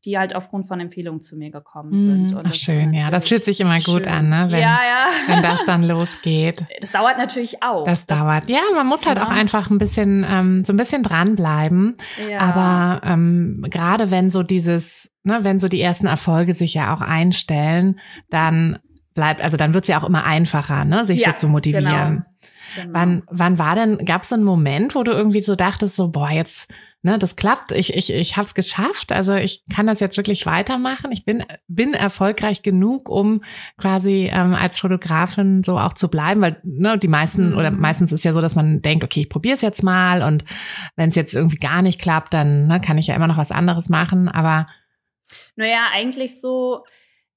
[0.07, 1.99] die halt aufgrund von Empfehlungen zu mir gekommen mhm.
[1.99, 2.33] sind.
[2.33, 4.07] Und Ach schön, ja, das fühlt sich immer gut schön.
[4.07, 4.47] an, ne?
[4.49, 5.07] Wenn, ja, ja.
[5.27, 6.65] wenn das dann losgeht.
[6.79, 7.83] Das dauert natürlich auch.
[7.83, 8.49] Das, das dauert.
[8.49, 9.29] Ja, man muss halt genau.
[9.29, 11.97] auch einfach ein bisschen, ähm, so ein bisschen dranbleiben.
[12.29, 12.39] Ja.
[12.39, 17.01] Aber ähm, gerade wenn so dieses, ne, wenn so die ersten Erfolge sich ja auch
[17.01, 18.79] einstellen, dann
[19.15, 21.85] bleibt, also dann wird es ja auch immer einfacher, ne, sich ja, so zu motivieren.
[21.85, 22.25] Genau.
[22.75, 22.93] Genau.
[22.93, 26.29] Wann, wann war denn, gab es einen Moment, wo du irgendwie so dachtest, so, boah,
[26.29, 26.69] jetzt,
[27.03, 30.45] ne, das klappt, ich, ich, ich habe es geschafft, also ich kann das jetzt wirklich
[30.45, 33.41] weitermachen, ich bin, bin erfolgreich genug, um
[33.77, 37.57] quasi ähm, als Fotografin so auch zu bleiben, weil ne, die meisten mhm.
[37.57, 40.43] oder meistens ist ja so, dass man denkt, okay, ich probiere es jetzt mal und
[40.95, 43.51] wenn es jetzt irgendwie gar nicht klappt, dann ne, kann ich ja immer noch was
[43.51, 44.67] anderes machen, aber
[45.55, 46.83] naja, eigentlich so,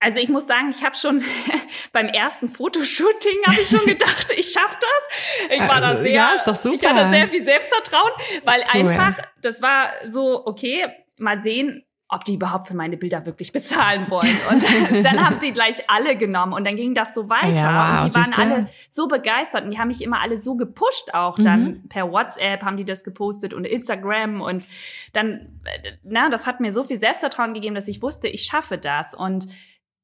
[0.00, 1.22] also ich muss sagen, ich habe schon
[1.92, 5.50] beim ersten Fotoshooting habe ich schon gedacht, ich schaffe das.
[5.50, 6.74] Ich war da äh, sehr, ja, ist doch super.
[6.74, 8.10] ich hatte sehr viel Selbstvertrauen,
[8.44, 8.88] weil cool.
[8.88, 10.86] einfach das war so okay,
[11.18, 14.36] mal sehen, ob die überhaupt für meine Bilder wirklich bezahlen wollen.
[14.50, 17.54] Und dann haben sie gleich alle genommen und dann ging das so weiter.
[17.54, 20.56] Ja, wow, und die waren alle so begeistert und die haben mich immer alle so
[20.56, 21.38] gepusht auch.
[21.38, 21.42] Mhm.
[21.44, 24.66] Dann per WhatsApp haben die das gepostet und Instagram und
[25.12, 28.76] dann, äh, na, das hat mir so viel Selbstvertrauen gegeben, dass ich wusste, ich schaffe
[28.76, 29.14] das.
[29.14, 29.46] Und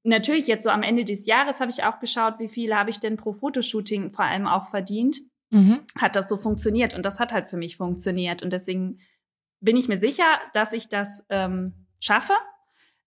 [0.06, 3.00] natürlich jetzt so am Ende des Jahres habe ich auch geschaut, wie viel habe ich
[3.00, 5.18] denn pro Fotoshooting vor allem auch verdient.
[5.50, 5.80] Mhm.
[5.98, 8.98] Hat das so funktioniert und das hat halt für mich funktioniert und deswegen
[9.60, 12.32] bin ich mir sicher, dass ich das ähm, schaffe.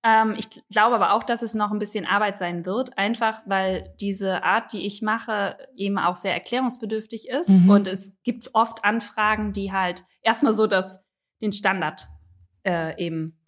[0.03, 3.93] Ähm, ich glaube aber auch, dass es noch ein bisschen Arbeit sein wird, einfach weil
[3.99, 7.69] diese Art, die ich mache, eben auch sehr erklärungsbedürftig ist mhm.
[7.69, 11.03] und es gibt oft Anfragen, die halt erstmal so das
[11.41, 12.07] den Standard
[12.65, 13.38] äh, eben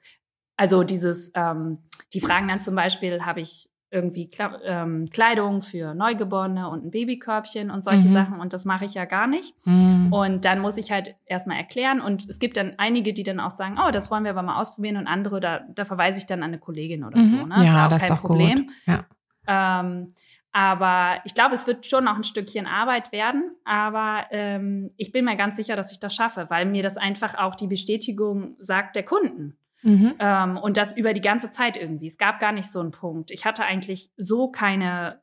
[0.61, 1.79] also dieses, ähm,
[2.13, 4.29] die fragen dann zum Beispiel, habe ich irgendwie
[4.63, 8.13] ähm, Kleidung für Neugeborene und ein Babykörbchen und solche mhm.
[8.13, 9.55] Sachen und das mache ich ja gar nicht.
[9.65, 10.13] Mhm.
[10.13, 13.49] Und dann muss ich halt erstmal erklären und es gibt dann einige, die dann auch
[13.49, 16.43] sagen, oh, das wollen wir aber mal ausprobieren und andere, da, da verweise ich dann
[16.43, 17.25] an eine Kollegin oder mhm.
[17.25, 17.45] so.
[17.47, 17.55] Ne?
[17.57, 18.69] Das ja, ist auch das kein ist Problem.
[18.85, 19.05] Ja.
[19.47, 20.09] Ähm,
[20.51, 23.55] aber ich glaube, es wird schon noch ein Stückchen Arbeit werden.
[23.63, 27.35] Aber ähm, ich bin mir ganz sicher, dass ich das schaffe, weil mir das einfach
[27.35, 29.57] auch die Bestätigung sagt der Kunden.
[29.83, 30.13] Mhm.
[30.19, 32.07] Ähm, und das über die ganze Zeit irgendwie.
[32.07, 33.31] Es gab gar nicht so einen Punkt.
[33.31, 35.21] Ich hatte eigentlich so keine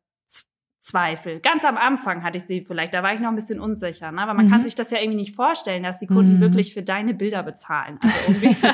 [0.81, 1.41] Zweifel.
[1.41, 4.23] Ganz am Anfang hatte ich sie vielleicht, da war ich noch ein bisschen unsicher, ne?
[4.23, 4.51] aber man mhm.
[4.51, 6.41] kann sich das ja irgendwie nicht vorstellen, dass die Kunden mhm.
[6.41, 7.99] wirklich für deine Bilder bezahlen.
[8.01, 8.57] Also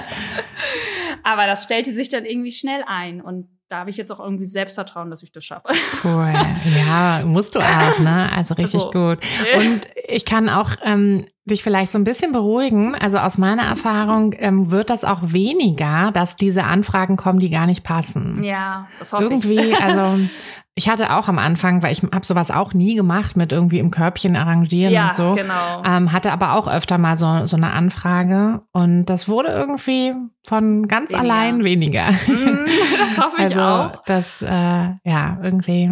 [1.22, 4.44] aber das stellte sich dann irgendwie schnell ein und da habe ich jetzt auch irgendwie
[4.44, 5.68] Selbstvertrauen, dass ich das schaffe.
[6.04, 6.32] Cool.
[6.76, 8.30] Ja, musst du auch, ne?
[8.30, 9.18] Also richtig also, gut.
[9.56, 12.94] Und ich kann auch ähm, dich vielleicht so ein bisschen beruhigen.
[12.94, 17.66] Also aus meiner Erfahrung ähm, wird das auch weniger, dass diese Anfragen kommen, die gar
[17.66, 18.42] nicht passen.
[18.42, 19.80] Ja, das hoffe Irgendwie, ich.
[19.82, 20.18] also
[20.76, 23.92] ich hatte auch am Anfang, weil ich habe sowas auch nie gemacht mit irgendwie im
[23.92, 25.32] Körbchen arrangieren ja, und so.
[25.32, 25.82] Genau.
[25.84, 30.88] Ähm, hatte aber auch öfter mal so, so eine Anfrage und das wurde irgendwie von
[30.88, 31.32] ganz weniger.
[31.32, 32.10] allein weniger.
[32.10, 32.66] Mm,
[32.98, 34.02] das hoffe ich also, auch.
[34.06, 35.90] Das, äh, ja, irgendwie,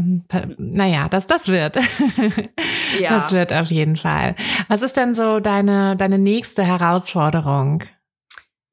[0.59, 1.77] naja, das, das wird.
[2.99, 3.11] Ja.
[3.11, 4.35] Das wird auf jeden Fall.
[4.69, 7.85] Was ist denn so deine, deine nächste Herausforderung?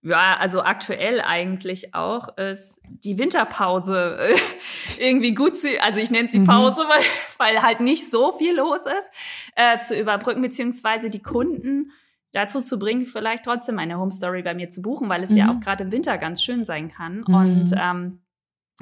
[0.01, 4.17] Ja, also aktuell eigentlich auch ist die Winterpause
[4.99, 6.45] irgendwie gut zu, also ich nenne sie mhm.
[6.45, 6.89] Pause, mhm.
[6.89, 9.11] weil, weil halt nicht so viel los ist,
[9.55, 11.91] äh, zu überbrücken, beziehungsweise die Kunden
[12.31, 15.37] dazu zu bringen, vielleicht trotzdem eine Home Story bei mir zu buchen, weil es mhm.
[15.37, 17.25] ja auch gerade im Winter ganz schön sein kann.
[17.27, 17.35] Mhm.
[17.35, 18.21] Und ähm,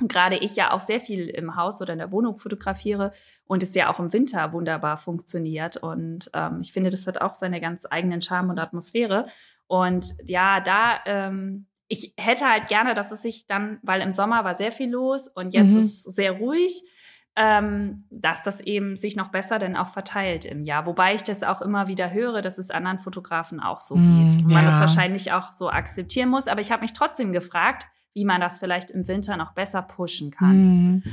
[0.06, 3.12] gerade ich ja auch sehr viel im Haus oder in der Wohnung fotografiere
[3.46, 5.78] und es ja auch im Winter wunderbar funktioniert.
[5.78, 9.28] Und ähm, ich finde, das hat auch seine ganz eigenen Charme und Atmosphäre.
[9.68, 14.44] Und ja, da, ähm, ich hätte halt gerne, dass es sich dann, weil im Sommer
[14.44, 15.80] war sehr viel los und jetzt mhm.
[15.80, 16.84] ist es sehr ruhig,
[17.36, 20.88] ähm, dass das eben sich noch besser denn auch verteilt im Jahr.
[20.88, 24.46] Wobei ich das auch immer wieder höre, dass es anderen Fotografen auch so mm, geht.
[24.46, 26.48] Und man das wahrscheinlich auch so akzeptieren muss.
[26.48, 30.32] Aber ich habe mich trotzdem gefragt, wie man das vielleicht im Winter noch besser pushen
[30.32, 30.98] kann.
[30.98, 31.04] Mm.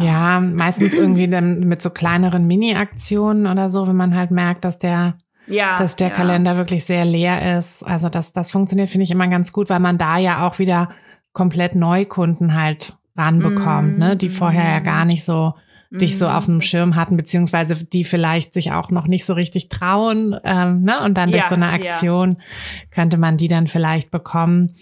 [0.00, 4.78] Ja, meistens irgendwie dann mit so kleineren Mini-Aktionen oder so, wenn man halt merkt, dass
[4.78, 6.14] der ja, dass der ja.
[6.14, 7.82] Kalender wirklich sehr leer ist.
[7.84, 10.88] Also das, das funktioniert, finde ich, immer ganz gut, weil man da ja auch wieder
[11.32, 15.54] komplett Neukunden halt ranbekommt, mm, ne, die vorher ja gar nicht so
[15.90, 16.62] dich so auf dem mm.
[16.62, 21.02] Schirm hatten, beziehungsweise die vielleicht sich auch noch nicht so richtig trauen, ähm, ne?
[21.02, 22.44] Und dann durch so eine Aktion ja.
[22.90, 24.74] könnte man die dann vielleicht bekommen.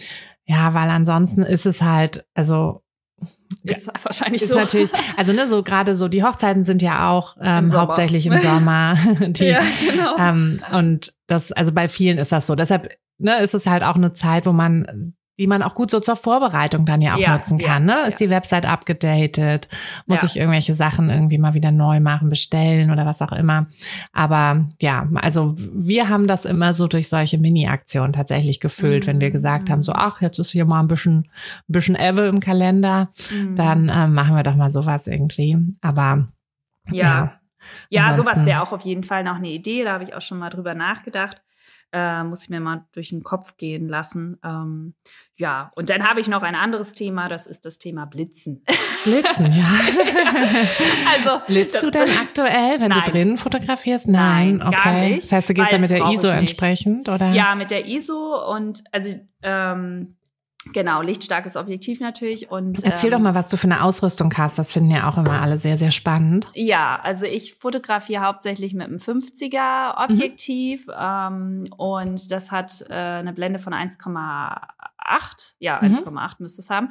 [0.46, 2.82] Ja, weil ansonsten ist es halt, also
[3.62, 4.56] ist wahrscheinlich ist so.
[4.56, 8.38] natürlich, also ne, so gerade so die Hochzeiten sind ja auch ähm, Im hauptsächlich im
[8.40, 8.96] Sommer.
[9.20, 10.16] die, ja, genau.
[10.18, 12.54] Ähm, und das, also bei vielen ist das so.
[12.54, 15.98] Deshalb ne, ist es halt auch eine Zeit, wo man die man auch gut so
[15.98, 17.88] zur Vorbereitung dann ja auch ja, nutzen kann.
[17.88, 18.08] Ja, ne?
[18.08, 18.26] Ist ja.
[18.26, 19.68] die Website abgedatet?
[20.06, 23.66] Muss ich irgendwelche Sachen irgendwie mal wieder neu machen, bestellen oder was auch immer?
[24.12, 29.08] Aber ja, also wir haben das immer so durch solche Mini-Aktionen tatsächlich gefüllt, mhm.
[29.08, 29.98] wenn wir gesagt haben, so mhm.
[30.00, 31.24] ach, jetzt ist hier mal ein bisschen, ein
[31.72, 33.56] bisschen Ebbe im Kalender, mhm.
[33.56, 35.58] dann ähm, machen wir doch mal sowas irgendwie.
[35.80, 36.28] Aber
[36.90, 37.40] ja.
[37.90, 39.82] Ja, ja sowas wäre auch auf jeden Fall noch eine Idee.
[39.82, 41.43] Da habe ich auch schon mal drüber nachgedacht
[41.94, 44.36] äh, muss ich mir mal durch den Kopf gehen lassen.
[44.44, 44.94] Ähm,
[45.36, 48.64] ja, und dann habe ich noch ein anderes Thema, das ist das Thema Blitzen.
[49.04, 49.64] Blitzen, ja.
[51.14, 53.02] also blitzt du denn aktuell, wenn nein.
[53.04, 54.08] du drinnen fotografierst?
[54.08, 54.82] Nein, nein okay.
[54.82, 57.30] Gar nicht, das heißt, du gehst ja mit der ISO entsprechend, oder?
[57.30, 60.16] Ja, mit der ISO und also ähm,
[60.72, 62.50] Genau, lichtstarkes Objektiv natürlich.
[62.50, 64.58] Und, Erzähl ähm, doch mal, was du für eine Ausrüstung hast.
[64.58, 66.48] Das finden ja auch immer alle sehr, sehr spannend.
[66.54, 70.92] Ja, also ich fotografiere hauptsächlich mit einem 50er Objektiv mhm.
[70.98, 75.54] ähm, und das hat äh, eine Blende von 1,8.
[75.58, 75.94] Ja, mhm.
[75.94, 76.88] 1,8 müsste es haben.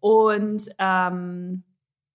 [0.00, 1.64] Und ähm,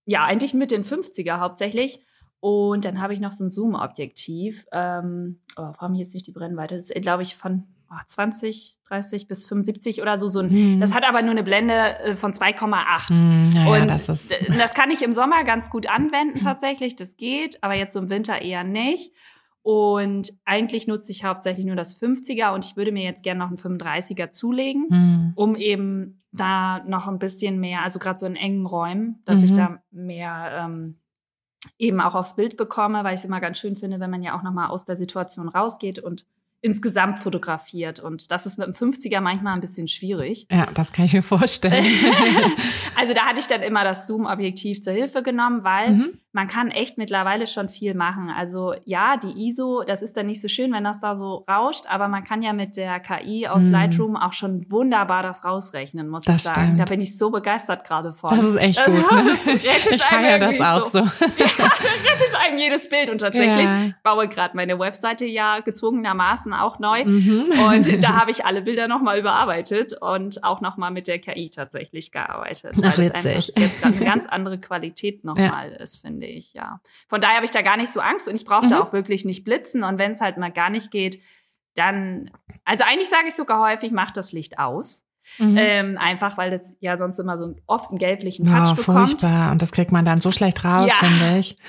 [0.04, 2.00] ja, eigentlich mit den 50er hauptsächlich.
[2.40, 4.66] Und dann habe ich noch so ein Zoom-Objektiv.
[4.72, 6.74] Ähm, oh, warum jetzt nicht die Brennweite?
[6.74, 7.71] Das ist, glaube ich, von
[8.06, 10.28] 20, 30 bis 75 oder so.
[10.28, 10.80] so ein, hm.
[10.80, 13.08] Das hat aber nur eine Blende äh, von 2,8.
[13.08, 16.96] Hm, ja, und das, das kann ich im Sommer ganz gut anwenden tatsächlich.
[16.96, 19.12] Das geht, aber jetzt so im Winter eher nicht.
[19.62, 23.48] Und eigentlich nutze ich hauptsächlich nur das 50er und ich würde mir jetzt gerne noch
[23.48, 25.32] einen 35er zulegen, hm.
[25.36, 29.44] um eben da noch ein bisschen mehr, also gerade so in engen Räumen, dass mhm.
[29.44, 30.98] ich da mehr ähm,
[31.78, 34.36] eben auch aufs Bild bekomme, weil ich es immer ganz schön finde, wenn man ja
[34.36, 36.26] auch nochmal aus der Situation rausgeht und
[36.62, 38.00] insgesamt fotografiert.
[38.00, 40.46] Und das ist mit dem 50er manchmal ein bisschen schwierig.
[40.50, 41.84] Ja, das kann ich mir vorstellen.
[42.96, 46.70] also da hatte ich dann immer das Zoom-Objektiv zur Hilfe genommen, weil mhm man kann
[46.70, 48.32] echt mittlerweile schon viel machen.
[48.34, 51.84] Also ja, die ISO, das ist dann nicht so schön, wenn das da so rauscht,
[51.88, 53.70] aber man kann ja mit der KI aus mm.
[53.70, 56.62] Lightroom auch schon wunderbar das rausrechnen, muss das ich sagen.
[56.62, 56.80] Stimmt.
[56.80, 58.30] Da bin ich so begeistert gerade von.
[58.30, 58.94] Das ist echt gut.
[58.94, 59.02] Ne?
[59.26, 61.04] Das rettet ich einem das auch so.
[61.04, 61.04] so.
[61.36, 63.90] ja, rettet einem jedes Bild und tatsächlich ja.
[64.02, 67.46] baue gerade meine Webseite ja gezwungenermaßen auch neu mhm.
[67.68, 72.12] und da habe ich alle Bilder nochmal überarbeitet und auch nochmal mit der KI tatsächlich
[72.12, 75.76] gearbeitet, weil Ach, das einfach jetzt eine ganz andere Qualität nochmal ja.
[75.78, 76.80] ist, finde ich, ja.
[77.08, 78.70] Von daher habe ich da gar nicht so Angst und ich brauche mhm.
[78.70, 79.84] da auch wirklich nicht blitzen.
[79.84, 81.20] Und wenn es halt mal gar nicht geht,
[81.74, 82.30] dann,
[82.64, 85.02] also eigentlich sage ich sogar häufig, mach das Licht aus.
[85.38, 85.56] Mhm.
[85.56, 89.08] Ähm, einfach weil das ja sonst immer so oft einen gelblichen Touch oh, bekommt.
[89.08, 89.52] Furchtbar.
[89.52, 91.06] Und das kriegt man dann so schlecht raus, ja.
[91.06, 91.56] finde ich.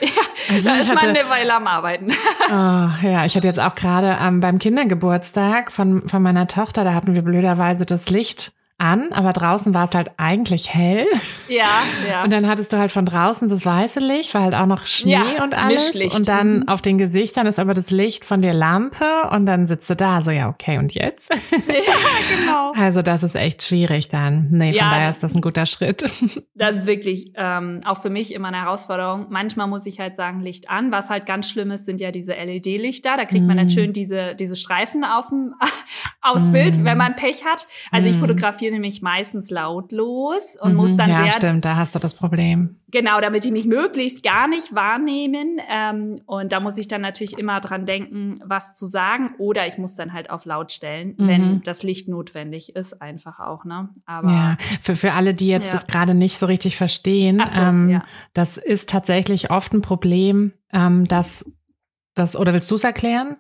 [0.50, 2.08] Ja, also da ist hatte, man eine Weile am Arbeiten.
[2.50, 6.94] Oh, ja, ich hatte jetzt auch gerade ähm, beim Kindergeburtstag von, von meiner Tochter, da
[6.94, 11.06] hatten wir blöderweise das Licht an, aber draußen war es halt eigentlich hell.
[11.48, 11.66] Ja,
[12.10, 12.24] ja.
[12.24, 15.12] Und dann hattest du halt von draußen das weiße Licht, war halt auch noch Schnee
[15.12, 15.94] ja, und alles.
[15.94, 16.16] Mischlicht.
[16.16, 16.68] Und dann mhm.
[16.68, 20.22] auf den Gesichtern ist aber das Licht von der Lampe und dann sitzt du da
[20.22, 21.34] so, ja, okay, und jetzt?
[21.74, 21.94] Ja,
[22.38, 22.72] genau.
[22.76, 24.48] Also das ist echt schwierig dann.
[24.52, 26.04] Nee, von ja, daher ist das ein guter Schritt.
[26.56, 29.28] Das ist wirklich ähm, auch für mich immer eine Herausforderung.
[29.30, 30.92] Manchmal muss ich halt sagen, Licht an.
[30.92, 33.18] Was halt ganz schlimm ist, sind ja diese LED-Lichter.
[33.18, 33.72] Da kriegt man dann mhm.
[33.72, 35.56] schön diese, diese Streifen auf dem,
[36.22, 36.52] aufs mm.
[36.52, 37.68] Bild, wenn man Pech hat.
[37.92, 38.12] Also mm.
[38.12, 41.26] ich fotografiere nämlich meistens lautlos und mm muss dann ja, sehr.
[41.28, 42.78] Ja, stimmt, da hast du das Problem.
[42.92, 45.60] Genau, damit die mich möglichst gar nicht wahrnehmen.
[45.70, 49.36] Ähm, und da muss ich dann natürlich immer dran denken, was zu sagen.
[49.38, 51.28] Oder ich muss dann halt auf laut stellen, mhm.
[51.28, 53.66] wenn das Licht notwendig ist, einfach auch.
[53.66, 53.90] Ne?
[54.06, 55.74] Aber ja, für, für alle, die jetzt ja.
[55.74, 58.04] das gerade nicht so richtig verstehen, so, ähm, ja.
[58.34, 61.46] das ist tatsächlich oft ein Problem, ähm, dass
[62.16, 63.38] das, oder willst du es erklären?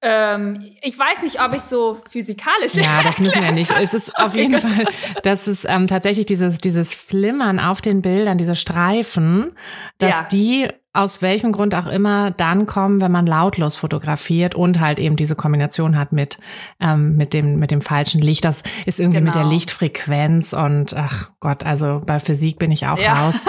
[0.00, 2.74] Ähm, ich weiß nicht, ob ich so physikalisch.
[2.74, 3.72] Ja, das müssen wir nicht.
[3.80, 4.86] Es ist auf jeden Fall,
[5.24, 9.52] dass es ähm, tatsächlich dieses, dieses Flimmern auf den Bildern, diese Streifen,
[9.98, 10.28] dass ja.
[10.30, 15.14] die aus welchem Grund auch immer dann kommen, wenn man lautlos fotografiert und halt eben
[15.16, 16.38] diese Kombination hat mit,
[16.80, 18.44] ähm, mit, dem, mit dem falschen Licht.
[18.44, 19.28] Das ist irgendwie genau.
[19.28, 19.54] mit der genau.
[19.54, 23.12] Lichtfrequenz und ach Gott, also bei Physik bin ich auch ja.
[23.12, 23.36] raus.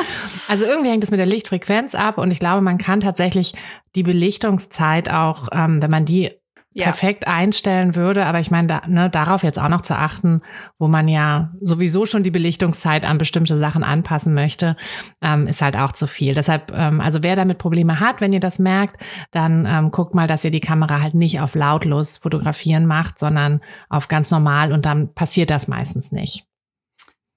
[0.48, 3.54] Also irgendwie hängt es mit der Lichtfrequenz ab und ich glaube, man kann tatsächlich
[3.96, 6.32] die Belichtungszeit auch, ähm, wenn man die
[6.74, 6.86] ja.
[6.86, 8.26] perfekt einstellen würde.
[8.26, 10.42] Aber ich meine, da, ne, darauf jetzt auch noch zu achten,
[10.78, 14.76] wo man ja sowieso schon die Belichtungszeit an bestimmte Sachen anpassen möchte,
[15.22, 16.34] ähm, ist halt auch zu viel.
[16.34, 18.98] Deshalb, ähm, also wer damit Probleme hat, wenn ihr das merkt,
[19.32, 23.62] dann ähm, guckt mal, dass ihr die Kamera halt nicht auf lautlos fotografieren macht, sondern
[23.90, 26.46] auf ganz normal und dann passiert das meistens nicht.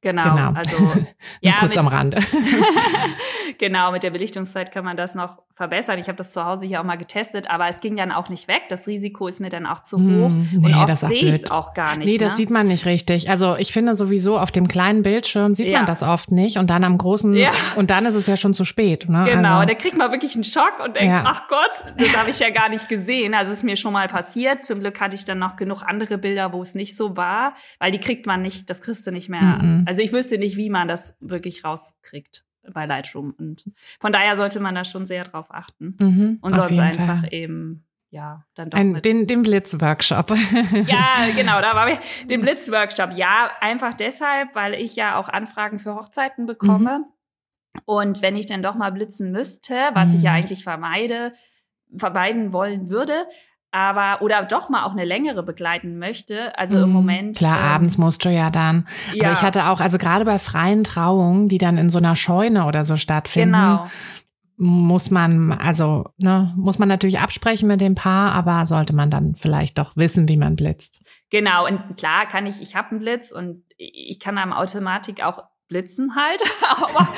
[0.03, 0.53] Genau, genau.
[0.53, 0.77] also
[1.41, 2.19] ja, kurz mit, am Rande.
[3.59, 5.99] genau, mit der Belichtungszeit kann man das noch verbessern.
[5.99, 8.49] Ich habe das zu Hause hier auch mal getestet, aber es ging dann auch nicht
[8.49, 8.63] weg.
[8.69, 11.35] Das Risiko ist mir dann auch zu hm, hoch hm, nee, und oft sehe ich
[11.37, 12.07] es auch gar nicht.
[12.07, 12.37] Nee, das ne?
[12.39, 13.29] sieht man nicht richtig.
[13.29, 15.79] Also ich finde sowieso auf dem kleinen Bildschirm sieht ja.
[15.79, 17.51] man das oft nicht und dann am großen ja.
[17.77, 19.09] und dann ist es ja schon zu spät.
[19.09, 19.25] Ne?
[19.25, 21.25] Genau, also, da kriegt man wirklich einen Schock und denkt, ja.
[21.27, 23.35] ach Gott, das habe ich ja gar nicht gesehen.
[23.35, 24.65] Also es ist mir schon mal passiert.
[24.65, 27.91] Zum Glück hatte ich dann noch genug andere Bilder, wo es nicht so war, weil
[27.91, 29.61] die kriegt man nicht, das kriegst du nicht mehr.
[29.63, 29.85] Mhm.
[29.87, 33.35] Also ich wüsste nicht, wie man das wirklich rauskriegt bei Lightroom.
[33.39, 33.65] Und
[34.01, 35.97] von daher sollte man da schon sehr drauf achten.
[35.99, 37.33] Mhm, und sonst einfach Fall.
[37.33, 39.07] eben ja, dann doch Ein, mit.
[39.07, 40.31] Den, den Blitz-Workshop.
[40.87, 41.99] ja, genau, da war ich.
[42.27, 43.13] Den Blitz-Workshop.
[43.15, 46.99] Ja, einfach deshalb, weil ich ja auch Anfragen für Hochzeiten bekomme.
[46.99, 47.81] Mhm.
[47.87, 50.17] Und wenn ich dann doch mal blitzen müsste, was mhm.
[50.17, 50.37] ich ja mhm.
[50.37, 51.33] eigentlich vermeide,
[51.97, 53.27] vermeiden wollen würde,
[53.73, 56.57] aber oder doch mal auch eine längere begleiten möchte.
[56.59, 56.93] Also im mhm.
[56.93, 57.37] Moment.
[57.39, 58.87] Klar, ähm, abends musst du ja dann.
[59.15, 59.25] Ja.
[59.25, 62.67] Aber ich hatte auch, also gerade bei freien Trauungen, die dann in so einer Scheune
[62.67, 63.53] oder so stattfinden.
[63.53, 63.87] Genau.
[64.59, 69.35] Muss man, also, ne, muss man natürlich absprechen mit dem Paar, aber sollte man dann
[69.35, 71.03] vielleicht doch wissen, wie man blitzt.
[71.31, 75.43] Genau, und klar kann ich, ich habe einen Blitz und ich kann am Automatik auch
[75.67, 76.43] blitzen halt.
[76.81, 77.09] aber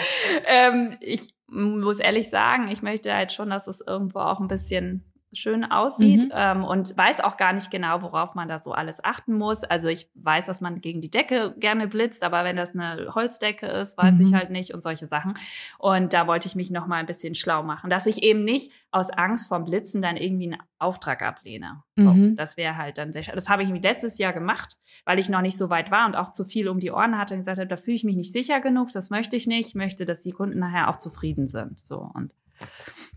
[0.47, 5.05] ähm, ich muss ehrlich sagen, ich möchte halt schon, dass es irgendwo auch ein bisschen
[5.35, 6.33] schön aussieht mhm.
[6.35, 9.65] ähm, und weiß auch gar nicht genau, worauf man da so alles achten muss.
[9.65, 13.67] Also ich weiß, dass man gegen die Decke gerne blitzt, aber wenn das eine Holzdecke
[13.67, 14.27] ist, weiß mhm.
[14.27, 15.35] ich halt nicht und solche Sachen.
[15.79, 18.73] Und da wollte ich mich noch mal ein bisschen schlau machen, dass ich eben nicht
[18.91, 21.83] aus Angst vorm Blitzen dann irgendwie einen Auftrag ablehne.
[21.97, 22.37] So, mhm.
[22.37, 23.23] Das wäre halt dann sehr.
[23.35, 26.31] Das habe ich letztes Jahr gemacht, weil ich noch nicht so weit war und auch
[26.31, 28.61] zu viel um die Ohren hatte und gesagt habe, da fühle ich mich nicht sicher
[28.61, 29.69] genug, das möchte ich nicht.
[29.69, 31.85] Ich möchte, dass die Kunden nachher auch zufrieden sind.
[31.85, 32.33] So und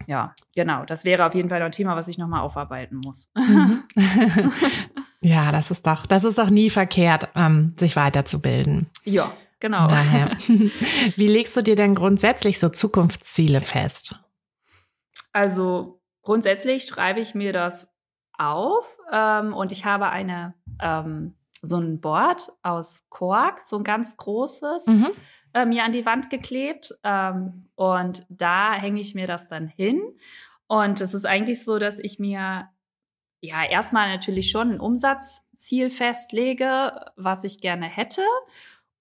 [0.06, 0.86] ja, genau.
[0.86, 3.30] Das wäre auf jeden Fall ein Thema, was ich nochmal aufarbeiten muss.
[3.36, 3.84] Mhm.
[5.22, 8.90] ja, das ist doch, das ist doch nie verkehrt, ähm, sich weiterzubilden.
[9.04, 9.88] Ja, genau.
[9.88, 10.32] Daher.
[10.38, 14.20] Wie legst du dir denn grundsätzlich so Zukunftsziele fest?
[15.34, 17.90] Also grundsätzlich schreibe ich mir das
[18.38, 21.36] auf ähm, und ich habe eine ähm,
[21.68, 24.88] so ein Board aus Kork, so ein ganz großes.
[24.88, 25.12] Mhm
[25.58, 26.94] äh, mir an die Wand geklebt.
[27.04, 30.02] Ähm, und da hänge ich mir das dann hin.
[30.68, 32.70] Und es ist eigentlich so, dass ich mir
[33.42, 38.22] ja erstmal natürlich schon ein Umsatzziel festlege, was ich gerne hätte.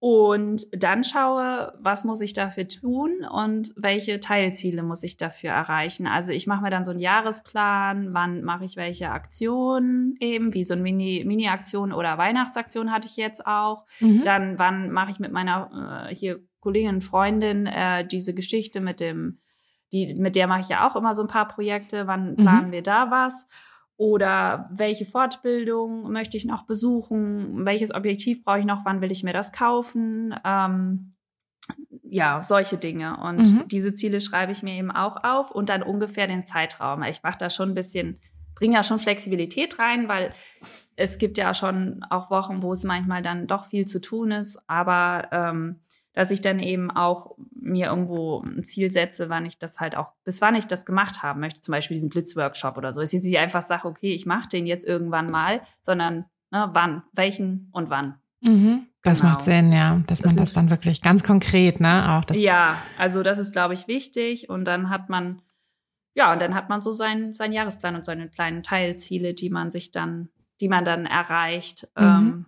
[0.09, 6.07] Und dann schaue, was muss ich dafür tun und welche Teilziele muss ich dafür erreichen.
[6.07, 10.63] Also ich mache mir dann so einen Jahresplan, wann mache ich welche Aktionen eben, wie
[10.63, 13.85] so eine Mini-Aktion Mini oder Weihnachtsaktion hatte ich jetzt auch.
[13.99, 14.23] Mhm.
[14.23, 19.41] Dann wann mache ich mit meiner äh, hier Kollegin, Freundin äh, diese Geschichte mit dem,
[19.91, 22.37] die, mit der mache ich ja auch immer so ein paar Projekte, wann mhm.
[22.37, 22.73] planen mhm.
[22.73, 23.49] wir da was?
[23.99, 27.65] Oder welche Fortbildung möchte ich noch besuchen?
[27.65, 28.85] Welches Objektiv brauche ich noch?
[28.85, 30.35] Wann will ich mir das kaufen?
[30.45, 31.15] Ähm,
[32.03, 33.17] ja, solche Dinge.
[33.19, 33.69] Und mhm.
[33.69, 37.03] diese Ziele schreibe ich mir eben auch auf und dann ungefähr den Zeitraum.
[37.05, 38.19] Ich mache da schon ein bisschen,
[38.55, 40.33] bringe ja schon Flexibilität rein, weil
[40.97, 44.59] es gibt ja schon auch Wochen, wo es manchmal dann doch viel zu tun ist.
[44.67, 45.81] Aber ähm,
[46.17, 50.15] dass ich dann eben auch mir irgendwo ein Ziel setze, wann ich das halt auch,
[50.25, 53.03] bis wann ich das gemacht haben möchte, zum Beispiel diesen Blitzworkshop oder so.
[53.03, 57.03] Es ist nicht einfach sage, okay, ich mache den jetzt irgendwann mal, sondern ne, wann,
[57.13, 58.15] welchen und wann.
[58.41, 58.87] Mhm.
[59.03, 59.35] Das genau.
[59.35, 62.39] macht Sinn, ja, dass das man das dann wirklich ganz konkret, ne, auch das.
[62.39, 65.43] Ja, also das ist, glaube ich, wichtig und dann hat man,
[66.15, 69.71] ja, und dann hat man so seinen, seinen Jahresplan und seine kleinen Teilziele, die man
[69.71, 71.89] sich dann die man dann erreicht.
[71.99, 72.05] Mhm.
[72.05, 72.47] Ähm,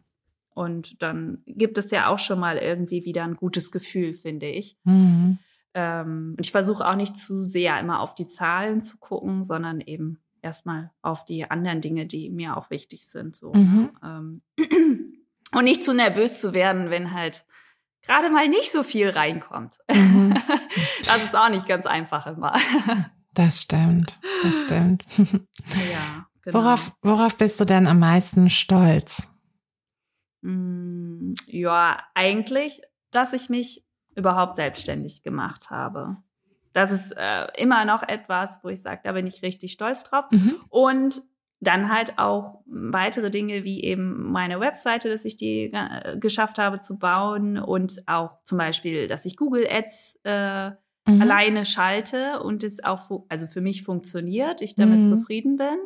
[0.59, 4.77] und dann gibt es ja auch schon mal irgendwie wieder ein gutes Gefühl, finde ich.
[4.83, 5.39] Mhm.
[5.73, 9.81] Ähm, und ich versuche auch nicht zu sehr immer auf die Zahlen zu gucken, sondern
[9.81, 13.37] eben erstmal auf die anderen Dinge, die mir auch wichtig sind.
[13.37, 13.53] So.
[13.53, 13.91] Mhm.
[14.03, 14.43] Ähm,
[15.55, 17.47] und nicht zu nervös zu werden, wenn halt
[18.03, 19.79] gerade mal nicht so viel reinkommt.
[19.89, 20.35] Mhm.
[21.07, 22.55] das ist auch nicht ganz einfach immer.
[23.35, 25.05] Das stimmt, das stimmt.
[25.93, 26.59] Ja, genau.
[26.59, 29.28] Worauf, worauf bist du denn am meisten stolz?
[30.43, 33.85] Mm, ja, eigentlich, dass ich mich
[34.15, 36.17] überhaupt selbstständig gemacht habe.
[36.73, 40.27] Das ist äh, immer noch etwas, wo ich sage, da bin ich richtig stolz drauf.
[40.31, 40.57] Mhm.
[40.71, 41.23] Und
[41.61, 46.81] dann halt auch weitere Dinge wie eben meine Webseite, dass ich die äh, geschafft habe
[46.81, 51.23] zu bauen und auch zum Beispiel, dass ich Google Ads äh, mhm.
[51.23, 55.05] alleine schalte und es auch, also für mich funktioniert, ich damit mhm.
[55.05, 55.79] zufrieden bin.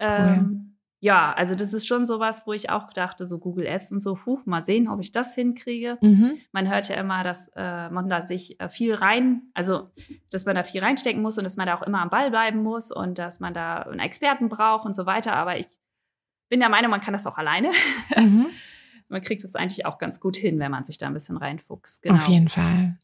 [0.00, 0.69] Ähm,
[1.02, 4.18] ja, also das ist schon sowas, wo ich auch dachte, so Google Ads und so,
[4.26, 5.96] huch, mal sehen, ob ich das hinkriege.
[6.02, 6.34] Mhm.
[6.52, 9.90] Man hört ja immer, dass äh, man da sich äh, viel rein, also
[10.30, 12.62] dass man da viel reinstecken muss und dass man da auch immer am Ball bleiben
[12.62, 15.32] muss und dass man da einen Experten braucht und so weiter.
[15.32, 15.66] Aber ich
[16.50, 17.70] bin der Meinung, man kann das auch alleine.
[18.16, 18.48] Mhm.
[19.08, 22.02] man kriegt es eigentlich auch ganz gut hin, wenn man sich da ein bisschen reinfuchst.
[22.02, 22.16] Genau.
[22.16, 22.98] Auf jeden Fall.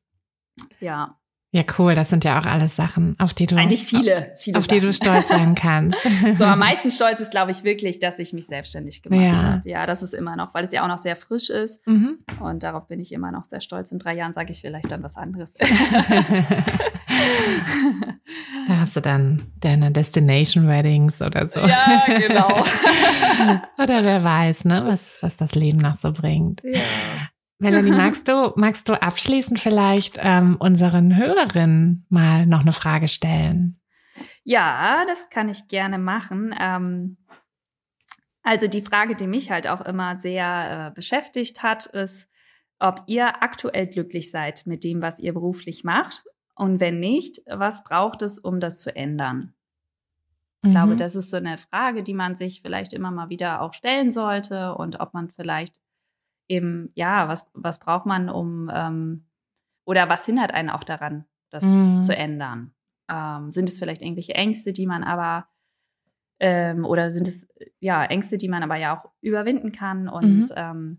[0.81, 1.19] Ja.
[1.57, 1.95] Ja, cool.
[1.95, 4.79] Das sind ja auch alles Sachen, auf die du eigentlich viele, viele auf Sachen.
[4.79, 5.99] die du stolz sein kannst.
[6.35, 9.43] so am meisten stolz ist, glaube ich, wirklich, dass ich mich selbstständig gemacht ja.
[9.43, 9.63] habe.
[9.67, 11.81] Ja, das ist immer noch, weil es ja auch noch sehr frisch ist.
[11.87, 12.19] Mhm.
[12.41, 13.91] Und darauf bin ich immer noch sehr stolz.
[13.91, 15.55] In drei Jahren sage ich vielleicht dann was anderes.
[18.69, 21.61] da hast du dann deine Destination Weddings oder so.
[21.61, 22.67] Ja, genau.
[23.83, 26.61] oder wer weiß, ne, was, was das Leben noch so bringt.
[26.65, 26.81] Ja.
[27.59, 33.81] Melanie, magst du, magst du abschließend vielleicht ähm, unseren Hörerinnen mal noch eine Frage stellen?
[34.45, 36.55] Ja, das kann ich gerne machen.
[36.59, 37.17] Ähm,
[38.43, 42.31] also die Frage, die mich halt auch immer sehr äh, beschäftigt hat, ist,
[42.79, 46.25] ob ihr aktuell glücklich seid mit dem, was ihr beruflich macht.
[46.55, 49.55] Und wenn nicht, was braucht es, um das zu ändern?
[50.63, 50.71] Ich mhm.
[50.73, 54.13] glaube, das ist so eine Frage, die man sich vielleicht immer mal wieder auch stellen
[54.13, 55.75] sollte und ob man vielleicht
[56.49, 59.27] eben, ja, was, was braucht man, um, ähm,
[59.85, 62.01] oder was hindert einen auch daran, das mhm.
[62.01, 62.73] zu ändern?
[63.09, 65.47] Ähm, sind es vielleicht irgendwelche Ängste, die man aber,
[66.41, 67.47] ähm, oder sind es,
[67.79, 70.09] ja, Ängste, die man aber ja auch überwinden kann?
[70.09, 70.53] Und mhm.
[70.57, 70.99] ähm,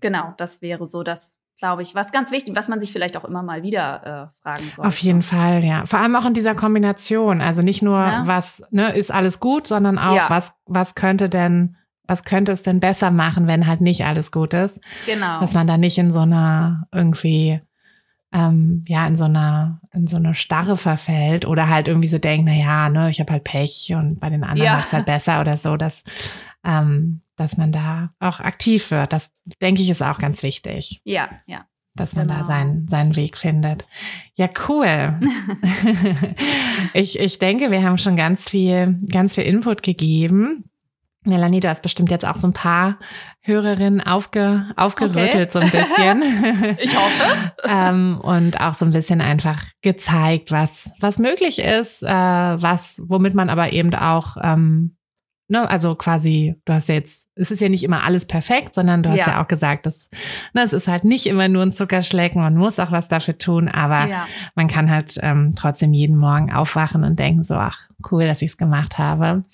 [0.00, 3.24] genau, das wäre so das, glaube ich, was ganz wichtig, was man sich vielleicht auch
[3.24, 4.86] immer mal wieder äh, fragen soll.
[4.86, 5.86] Auf jeden Fall, ja.
[5.86, 7.40] Vor allem auch in dieser Kombination.
[7.40, 8.26] Also nicht nur, ja.
[8.26, 10.30] was, ne, ist alles gut, sondern auch, ja.
[10.30, 11.76] was, was könnte denn
[12.06, 14.80] was könnte es denn besser machen, wenn halt nicht alles gut ist?
[15.06, 15.40] Genau.
[15.40, 17.60] Dass man da nicht in so einer irgendwie
[18.32, 22.46] ähm, ja in so einer in so eine Starre verfällt oder halt irgendwie so denkt,
[22.46, 24.78] na ja, ne, ich habe halt Pech und bei den anderen ja.
[24.78, 26.04] es halt besser oder so, dass
[26.64, 29.12] ähm, dass man da auch aktiv wird.
[29.12, 29.30] Das
[29.60, 31.00] denke ich ist auch ganz wichtig.
[31.04, 31.66] Ja, ja.
[31.94, 32.40] Dass man genau.
[32.40, 33.86] da seinen, seinen Weg findet.
[34.34, 35.18] Ja, cool.
[36.92, 40.64] ich, ich denke, wir haben schon ganz viel, ganz viel Input gegeben.
[41.26, 42.98] Melanie, du hast bestimmt jetzt auch so ein paar
[43.40, 45.48] Hörerinnen aufge, aufgerüttelt, okay.
[45.50, 46.76] so ein bisschen.
[46.78, 47.52] ich hoffe.
[47.64, 53.34] ähm, und auch so ein bisschen einfach gezeigt, was, was möglich ist, äh, was, womit
[53.34, 54.95] man aber eben auch ähm,
[55.48, 59.02] ne, also quasi, du hast ja jetzt, es ist ja nicht immer alles perfekt, sondern
[59.02, 60.10] du hast ja, ja auch gesagt, dass
[60.54, 63.68] ne, es ist halt nicht immer nur ein Zuckerschlecken, man muss auch was dafür tun,
[63.68, 64.26] aber ja.
[64.54, 68.50] man kann halt ähm, trotzdem jeden Morgen aufwachen und denken so, ach, cool, dass ich
[68.50, 69.44] es gemacht habe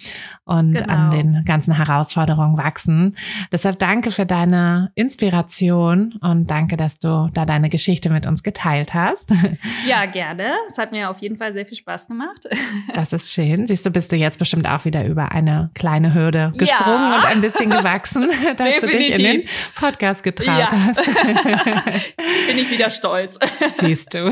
[0.45, 0.93] und genau.
[0.93, 3.17] an den ganzen Herausforderungen wachsen.
[3.51, 8.95] Deshalb danke für deine Inspiration und danke, dass du da deine Geschichte mit uns geteilt
[8.95, 9.33] hast.
[9.87, 10.53] Ja, gerne.
[10.69, 12.47] Es hat mir auf jeden Fall sehr viel Spaß gemacht.
[12.95, 13.67] Das ist schön.
[13.67, 17.17] Siehst du, bist du jetzt bestimmt auch wieder über eine kleine Hürde gesprungen ja.
[17.19, 18.83] und ein bisschen gewachsen, dass Definitiv.
[18.83, 20.71] du dich in den Podcast getraut ja.
[20.71, 21.05] hast.
[22.47, 23.37] Bin ich wieder stolz.
[23.81, 24.31] Siehst du.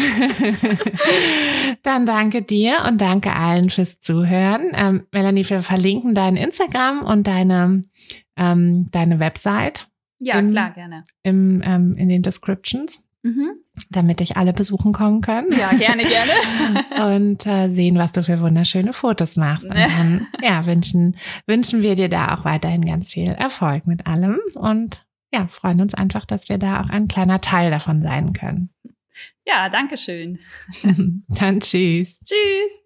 [1.82, 4.70] Dann danke dir und danke allen fürs Zuhören.
[4.74, 7.82] Ähm, Melanie, wir verlinken dein Instagram und deine,
[8.36, 9.88] ähm, deine Website.
[10.20, 11.02] Ja, im, klar, gerne.
[11.24, 13.02] Im, ähm, in den Descriptions.
[13.24, 13.56] Mhm.
[13.88, 15.48] Damit dich alle besuchen kommen können.
[15.52, 17.16] Ja, gerne, gerne.
[17.16, 19.64] und äh, sehen, was du für wunderschöne Fotos machst.
[19.64, 21.16] Und dann ja, wünschen,
[21.46, 25.94] wünschen wir dir da auch weiterhin ganz viel Erfolg mit allem und ja, freuen uns
[25.94, 28.70] einfach, dass wir da auch ein kleiner Teil davon sein können.
[29.46, 30.38] Ja, danke schön.
[31.28, 32.18] dann tschüss.
[32.24, 32.82] Tschüss.